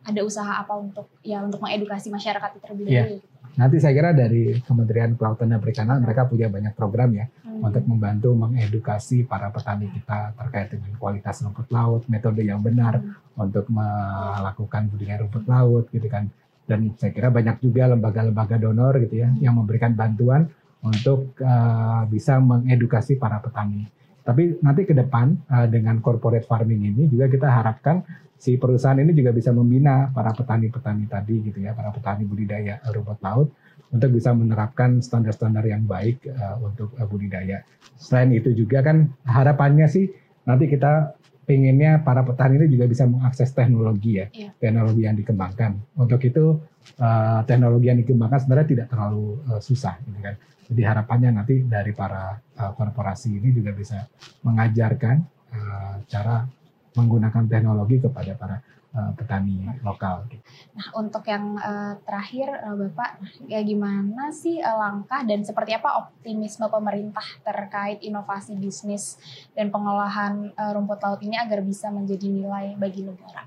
ada 0.00 0.20
usaha 0.24 0.58
apa 0.58 0.74
untuk 0.74 1.06
ya 1.22 1.44
untuk 1.44 1.62
mengedukasi 1.62 2.10
masyarakat 2.10 2.58
terlebih 2.58 2.84
iya. 2.88 3.04
dahulu? 3.06 3.16
Yeah. 3.20 3.28
Nanti 3.50 3.76
saya 3.82 3.92
kira 3.92 4.14
dari 4.14 4.62
Kementerian 4.62 5.18
Kelautan 5.18 5.50
dan 5.50 5.58
Perikanan 5.58 6.00
mereka 6.00 6.24
punya 6.24 6.46
banyak 6.46 6.72
program 6.72 7.10
ya 7.12 7.26
hmm. 7.44 7.66
untuk 7.66 7.84
membantu 7.84 8.30
mengedukasi 8.32 9.26
para 9.26 9.50
petani 9.50 9.90
kita 9.90 10.32
terkait 10.38 10.70
dengan 10.72 10.94
kualitas 10.96 11.42
rumput 11.44 11.68
laut, 11.68 12.06
metode 12.06 12.46
yang 12.46 12.62
benar 12.62 13.02
hmm. 13.02 13.42
untuk 13.42 13.66
melakukan 13.68 14.88
budidaya 14.88 15.26
rumput 15.26 15.44
laut 15.50 15.84
gitu 15.92 16.08
kan 16.08 16.30
dan 16.70 16.94
saya 16.94 17.10
kira 17.10 17.34
banyak 17.34 17.58
juga 17.58 17.90
lembaga-lembaga 17.90 18.54
donor 18.62 19.02
gitu 19.02 19.26
ya 19.26 19.34
yang 19.42 19.58
memberikan 19.58 19.98
bantuan 19.98 20.46
untuk 20.86 21.34
uh, 21.42 22.06
bisa 22.06 22.38
mengedukasi 22.38 23.18
para 23.18 23.42
petani. 23.42 23.90
Tapi 24.22 24.62
nanti 24.62 24.86
ke 24.86 24.94
depan 24.94 25.34
uh, 25.50 25.66
dengan 25.66 25.98
corporate 25.98 26.46
farming 26.46 26.94
ini 26.94 27.02
juga 27.10 27.26
kita 27.26 27.50
harapkan 27.50 28.06
si 28.38 28.56
perusahaan 28.56 28.96
ini 28.96 29.10
juga 29.12 29.34
bisa 29.34 29.50
membina 29.50 30.08
para 30.14 30.30
petani-petani 30.32 31.04
tadi 31.10 31.34
gitu 31.50 31.58
ya, 31.60 31.74
para 31.74 31.90
petani 31.90 32.24
budidaya 32.24 32.80
rumput 32.88 33.18
laut 33.20 33.50
untuk 33.90 34.14
bisa 34.14 34.30
menerapkan 34.30 35.02
standar-standar 35.02 35.66
yang 35.66 35.84
baik 35.84 36.22
uh, 36.30 36.56
untuk 36.62 36.94
uh, 36.96 37.04
budidaya. 37.10 37.66
Selain 37.98 38.30
itu 38.30 38.54
juga 38.54 38.86
kan 38.86 39.10
harapannya 39.26 39.90
sih 39.90 40.08
nanti 40.46 40.70
kita 40.70 41.19
pengennya 41.50 41.98
para 42.06 42.22
petani 42.22 42.62
ini 42.62 42.70
juga 42.70 42.86
bisa 42.86 43.10
mengakses 43.10 43.50
teknologi 43.50 44.22
ya, 44.22 44.30
yeah. 44.30 44.54
teknologi 44.62 45.02
yang 45.02 45.18
dikembangkan. 45.18 45.82
Untuk 45.98 46.22
itu 46.22 46.62
uh, 47.02 47.42
teknologi 47.42 47.90
yang 47.90 47.98
dikembangkan 47.98 48.38
sebenarnya 48.46 48.68
tidak 48.70 48.86
terlalu 48.94 49.42
uh, 49.50 49.58
susah, 49.58 49.98
gitu 50.06 50.22
kan. 50.22 50.38
Jadi 50.70 50.82
harapannya 50.86 51.34
nanti 51.34 51.66
dari 51.66 51.90
para 51.90 52.38
uh, 52.38 52.70
korporasi 52.78 53.34
ini 53.34 53.50
juga 53.50 53.74
bisa 53.74 54.06
mengajarkan 54.46 55.16
uh, 55.50 55.94
cara 56.06 56.46
menggunakan 56.94 57.42
teknologi 57.50 57.98
kepada 57.98 58.38
para 58.38 58.56
uh, 58.94 59.12
petani 59.14 59.66
lokal. 59.82 60.26
Nah, 60.74 60.88
untuk 60.98 61.26
yang 61.26 61.58
uh, 61.58 61.98
terakhir, 62.02 62.48
uh, 62.62 62.76
Bapak, 62.76 63.22
ya 63.46 63.60
gimana 63.62 64.34
sih 64.34 64.58
uh, 64.58 64.76
langkah 64.78 65.22
dan 65.26 65.42
seperti 65.46 65.74
apa 65.74 66.06
optimisme 66.06 66.66
pemerintah 66.66 67.24
terkait 67.42 68.02
inovasi 68.02 68.58
bisnis 68.58 69.18
dan 69.54 69.70
pengolahan 69.70 70.50
uh, 70.54 70.70
rumput 70.74 70.98
laut 71.02 71.20
ini 71.22 71.38
agar 71.38 71.62
bisa 71.62 71.88
menjadi 71.90 72.26
nilai 72.26 72.74
bagi 72.78 73.06
negara? 73.06 73.46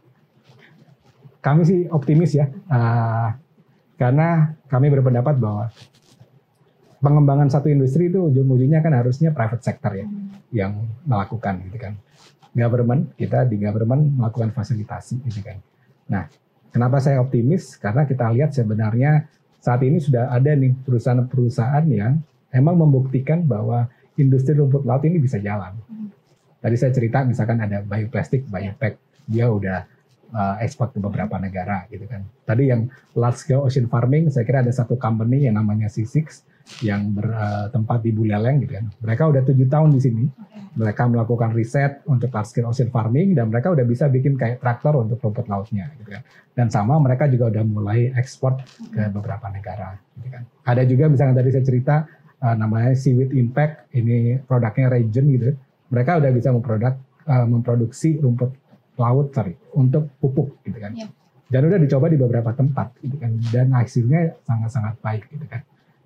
Kami 1.43 1.61
sih 1.67 1.91
optimis 1.91 2.31
ya, 2.39 2.47
uh, 2.71 3.35
karena 3.99 4.55
kami 4.71 4.87
berpendapat 4.87 5.35
bahwa 5.35 5.67
pengembangan 7.03 7.51
satu 7.51 7.67
industri 7.67 8.07
itu 8.07 8.31
ujung-ujungnya 8.31 8.79
kan 8.79 8.95
harusnya 8.95 9.35
private 9.35 9.59
sector 9.59 9.91
ya 9.91 10.07
hmm. 10.07 10.55
yang 10.55 10.87
melakukan 11.03 11.59
gitu 11.67 11.77
kan 11.77 11.93
government 12.53 13.17
kita 13.17 13.49
di 13.49 13.57
government 13.57 14.13
melakukan 14.13 14.53
fasilitasi 14.53 15.25
gitu 15.25 15.41
kan. 15.41 15.57
Nah, 16.09 16.29
kenapa 16.69 17.01
saya 17.01 17.19
optimis? 17.19 17.75
Karena 17.81 18.05
kita 18.05 18.29
lihat 18.29 18.53
sebenarnya 18.53 19.25
saat 19.57 19.81
ini 19.81 19.97
sudah 19.97 20.29
ada 20.29 20.53
nih 20.53 20.73
perusahaan-perusahaan 20.85 21.85
yang 21.89 22.21
emang 22.53 22.77
membuktikan 22.77 23.41
bahwa 23.43 23.89
industri 24.21 24.53
rumput 24.53 24.85
laut 24.85 25.01
ini 25.03 25.17
bisa 25.17 25.41
jalan. 25.41 25.73
Tadi 26.63 26.75
saya 26.79 26.91
cerita 26.95 27.25
misalkan 27.25 27.59
ada 27.59 27.83
bioplastik, 27.83 28.47
biopack, 28.47 28.95
dia 29.27 29.49
udah 29.49 29.83
uh, 30.31 30.55
ekspor 30.63 30.93
ke 30.93 30.99
beberapa 31.01 31.35
negara 31.41 31.89
gitu 31.91 32.05
kan. 32.07 32.23
Tadi 32.45 32.63
yang 32.71 32.87
large 33.17 33.39
scale 33.41 33.65
ocean 33.65 33.89
farming, 33.89 34.31
saya 34.31 34.47
kira 34.47 34.63
ada 34.63 34.71
satu 34.71 34.95
company 34.95 35.49
yang 35.49 35.59
namanya 35.59 35.89
C6 35.89 36.45
yang 36.79 37.11
bertempat 37.11 37.99
di 38.01 38.11
Buleleng 38.15 38.63
gitu 38.63 38.79
kan. 38.79 38.85
Mereka 39.03 39.23
udah 39.29 39.41
tujuh 39.43 39.67
tahun 39.67 39.89
di 39.95 40.01
sini. 40.01 40.25
Mereka 40.73 41.05
melakukan 41.05 41.53
riset 41.53 42.01
untuk 42.09 42.33
large 42.33 42.49
scale 42.49 42.65
ocean 42.65 42.89
farming 42.89 43.37
dan 43.37 43.53
mereka 43.53 43.69
udah 43.69 43.85
bisa 43.85 44.09
bikin 44.09 44.33
kayak 44.33 44.57
traktor 44.57 44.97
untuk 44.97 45.21
rumput 45.21 45.45
lautnya 45.45 45.93
gitu 46.01 46.17
kan. 46.17 46.25
Dan 46.57 46.67
sama 46.73 46.97
mereka 46.97 47.29
juga 47.29 47.53
udah 47.53 47.63
mulai 47.67 48.09
ekspor 48.17 48.57
ke 48.89 49.05
beberapa 49.13 49.53
negara 49.53 50.01
gitu 50.17 50.33
kan. 50.33 50.43
Ada 50.65 50.83
juga 50.89 51.13
misalnya 51.13 51.45
tadi 51.45 51.49
saya 51.53 51.65
cerita 51.67 51.95
uh, 52.41 52.55
namanya 52.57 52.97
Seaweed 52.97 53.37
Impact, 53.37 53.93
ini 53.93 54.41
produknya 54.41 54.89
Region 54.89 55.25
gitu. 55.29 55.49
Mereka 55.93 56.11
udah 56.25 56.31
bisa 56.33 56.49
memproduk 56.49 56.95
uh, 57.29 57.45
memproduksi 57.45 58.17
rumput 58.17 58.57
laut 58.97 59.29
sorry 59.29 59.53
untuk 59.77 60.09
pupuk 60.17 60.57
gitu 60.65 60.77
kan. 60.81 60.93
Yeah. 60.97 61.09
Dan 61.53 61.69
udah 61.69 61.77
dicoba 61.77 62.09
di 62.09 62.17
beberapa 62.17 62.49
tempat 62.49 62.97
gitu 62.97 63.21
kan 63.21 63.37
dan 63.53 63.69
hasilnya 63.77 64.41
sangat-sangat 64.41 64.97
baik 65.05 65.29
gitu 65.29 65.45
kan. 65.45 65.61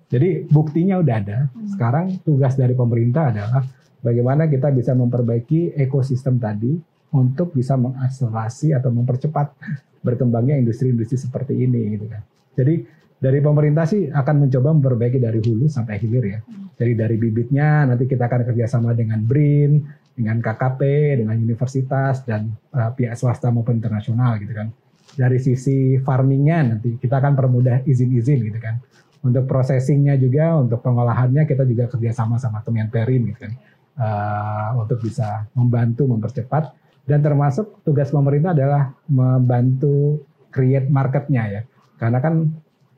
Jadi 0.08 0.48
buktinya 0.48 0.96
udah 0.98 1.16
ada. 1.20 1.38
Hmm. 1.52 1.68
Sekarang 1.68 2.06
tugas 2.24 2.56
dari 2.56 2.72
pemerintah 2.72 3.28
adalah 3.28 3.62
bagaimana 4.00 4.48
kita 4.48 4.72
bisa 4.72 4.96
memperbaiki 4.96 5.76
ekosistem 5.76 6.40
tadi 6.40 6.72
untuk 7.12 7.52
bisa 7.52 7.76
mengakselerasi 7.76 8.72
atau 8.72 8.88
mempercepat 8.92 9.52
berkembangnya 10.00 10.56
industri-industri 10.56 11.20
seperti 11.20 11.60
ini 11.60 11.92
gitu 11.96 12.08
kan. 12.08 12.24
Jadi 12.56 12.74
dari 13.18 13.38
pemerintah 13.44 13.84
sih 13.84 14.08
akan 14.08 14.48
mencoba 14.48 14.68
memperbaiki 14.80 15.18
dari 15.20 15.40
hulu 15.44 15.68
sampai 15.68 16.00
hilir 16.00 16.24
ya. 16.24 16.40
Hmm. 16.40 16.72
Jadi 16.72 16.92
dari 16.96 17.16
bibitnya 17.20 17.84
nanti 17.84 18.08
kita 18.08 18.24
akan 18.32 18.48
kerjasama 18.48 18.96
dengan 18.96 19.20
BRIN, 19.28 19.84
dengan 20.16 20.40
KKP, 20.40 20.80
dengan 21.20 21.36
universitas 21.36 22.24
dan 22.24 22.48
uh, 22.72 22.96
pihak 22.96 23.12
swasta 23.12 23.52
maupun 23.52 23.76
internasional 23.76 24.40
gitu 24.40 24.56
kan. 24.56 24.72
Dari 25.08 25.36
sisi 25.36 26.00
farmingnya 26.00 26.58
nanti 26.64 26.96
kita 26.96 27.20
akan 27.20 27.32
permudah 27.36 27.84
izin-izin 27.84 28.40
gitu 28.48 28.60
kan 28.60 28.80
untuk 29.22 29.50
processingnya 29.50 30.14
juga, 30.14 30.54
untuk 30.54 30.78
pengolahannya 30.78 31.42
kita 31.42 31.66
juga 31.66 31.90
kerjasama 31.90 32.38
sama 32.38 32.62
Kemenperin 32.62 33.34
gitu 33.34 33.38
kan, 33.48 33.52
uh, 33.98 34.68
untuk 34.78 35.02
bisa 35.02 35.50
membantu 35.58 36.06
mempercepat. 36.06 36.70
Dan 37.08 37.24
termasuk 37.24 37.82
tugas 37.82 38.12
pemerintah 38.12 38.52
adalah 38.52 38.92
membantu 39.08 40.22
create 40.52 40.92
marketnya 40.92 41.42
ya, 41.48 41.62
karena 41.96 42.20
kan 42.20 42.52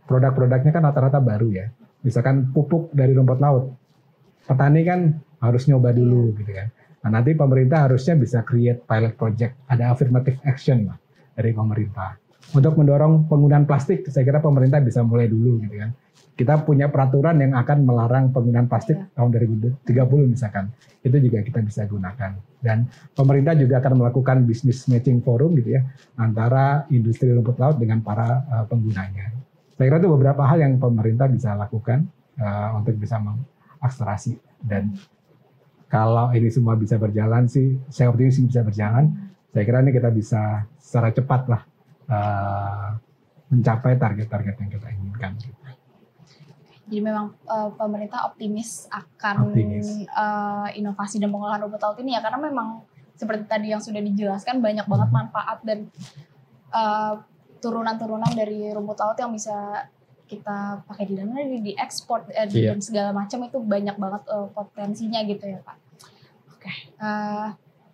produk-produknya 0.05 0.75
kan 0.75 0.83
rata-rata 0.83 1.23
baru 1.23 1.49
ya, 1.55 1.67
misalkan 2.03 2.51
pupuk 2.51 2.91
dari 2.91 3.15
rumput 3.15 3.39
laut, 3.39 3.71
petani 4.45 4.83
kan 4.83 5.15
harus 5.41 5.71
nyoba 5.71 5.95
dulu 5.95 6.35
gitu 6.37 6.53
kan. 6.53 6.69
Nah 7.07 7.23
nanti 7.23 7.33
pemerintah 7.33 7.89
harusnya 7.89 8.19
bisa 8.19 8.43
create 8.45 8.83
pilot 8.85 9.15
project, 9.15 9.57
ada 9.71 9.95
affirmative 9.95 10.43
action 10.45 10.91
lah 10.91 10.99
dari 11.33 11.55
pemerintah. 11.55 12.19
Untuk 12.51 12.75
mendorong 12.75 13.31
penggunaan 13.31 13.63
plastik, 13.63 14.11
saya 14.11 14.27
kira 14.27 14.43
pemerintah 14.43 14.83
bisa 14.83 15.07
mulai 15.07 15.31
dulu 15.31 15.63
gitu 15.63 15.79
kan 15.79 15.95
kita 16.41 16.65
punya 16.65 16.89
peraturan 16.89 17.37
yang 17.37 17.53
akan 17.53 17.85
melarang 17.85 18.33
penggunaan 18.33 18.65
plastik 18.65 18.97
ya. 18.97 19.05
tahun 19.13 19.29
2030 19.85 19.85
misalkan. 20.33 20.73
Itu 21.05 21.21
juga 21.21 21.45
kita 21.45 21.61
bisa 21.61 21.85
gunakan. 21.85 22.33
Dan 22.57 22.89
pemerintah 23.13 23.53
juga 23.61 23.85
akan 23.85 24.01
melakukan 24.01 24.49
business 24.49 24.89
matching 24.89 25.21
forum 25.21 25.53
gitu 25.61 25.77
ya 25.77 25.85
antara 26.17 26.89
industri 26.89 27.29
rumput 27.29 27.61
laut 27.61 27.77
dengan 27.77 28.01
para 28.01 28.41
uh, 28.49 28.65
penggunanya. 28.65 29.37
Saya 29.77 29.93
kira 29.93 30.01
itu 30.01 30.09
beberapa 30.09 30.49
hal 30.49 30.65
yang 30.65 30.81
pemerintah 30.81 31.29
bisa 31.29 31.53
lakukan 31.53 32.09
uh, 32.41 32.81
untuk 32.81 32.97
bisa 32.97 33.21
mengakselerasi 33.21 34.41
dan 34.65 34.97
kalau 35.91 36.31
ini 36.33 36.49
semua 36.49 36.79
bisa 36.79 36.97
berjalan 36.97 37.51
sih, 37.51 37.75
saya 37.91 38.15
optimis 38.15 38.39
bisa 38.39 38.63
berjalan. 38.63 39.11
Saya 39.51 39.67
kira 39.67 39.83
ini 39.83 39.91
kita 39.91 40.09
bisa 40.15 40.63
secara 40.79 41.11
cepat 41.11 41.43
lah 41.51 41.63
uh, 42.07 42.89
mencapai 43.51 43.99
target-target 43.99 44.55
yang 44.57 44.71
kita 44.71 44.89
inginkan. 44.95 45.33
Jadi 46.91 47.01
memang 47.07 47.39
uh, 47.47 47.71
pemerintah 47.79 48.27
optimis 48.27 48.91
akan 48.91 49.55
Optimis. 49.55 50.11
uh, 50.11 50.67
inovasi 50.75 51.23
dan 51.23 51.31
pengolahan 51.31 51.63
rumput 51.63 51.79
laut 51.79 51.99
ini 52.03 52.19
ya 52.19 52.21
karena 52.21 52.43
memang 52.43 52.83
seperti 53.15 53.47
tadi 53.47 53.71
yang 53.71 53.79
sudah 53.79 54.03
dijelaskan 54.03 54.59
banyak 54.59 54.91
banget 54.91 55.09
manfaat 55.15 55.63
dan 55.63 55.87
uh, 56.75 57.23
turunan-turunan 57.63 58.33
dari 58.35 58.75
rumput 58.75 58.99
laut 58.99 59.15
yang 59.23 59.31
bisa 59.31 59.87
kita 60.27 60.83
pakai 60.87 61.05
di 61.11 61.15
dalam 61.19 61.35
negeri, 61.35 61.59
di 61.59 61.73
ekspor 61.75 62.23
eh, 62.31 62.47
Iya. 62.47 62.75
dan 62.75 62.79
segala 62.79 63.11
macam 63.11 63.43
itu 63.43 63.59
banyak 63.59 63.97
banget 63.99 64.23
uh, 64.31 64.47
potensinya 64.51 65.23
gitu 65.27 65.43
ya 65.43 65.59
Pak. 65.63 65.77
Oke, 66.55 66.73
uh, 67.03 67.51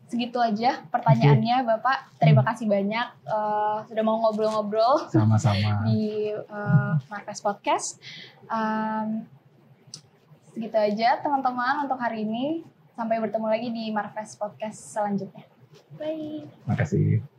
segitu 0.07 0.39
aja 0.39 0.87
pertanyaannya 0.89 1.67
Bapak. 1.67 2.19
Terima 2.23 2.47
kasih 2.47 2.71
banyak 2.71 3.07
uh, 3.27 3.83
sudah 3.91 4.03
mau 4.07 4.23
ngobrol-ngobrol 4.23 5.11
Sama-sama. 5.11 5.83
di 5.87 6.31
uh, 6.33 6.95
Marves 7.11 7.43
Podcast. 7.43 7.99
Um, 8.47 9.27
segitu 10.55 10.79
aja 10.79 11.21
teman-teman 11.21 11.85
untuk 11.85 11.99
hari 11.99 12.23
ini. 12.23 12.63
Sampai 12.97 13.21
bertemu 13.21 13.47
lagi 13.51 13.69
di 13.69 13.93
Marves 13.93 14.41
Podcast 14.41 14.97
selanjutnya. 14.97 15.45
Bye. 16.01 16.49
Terima 16.49 16.77
kasih. 16.81 17.36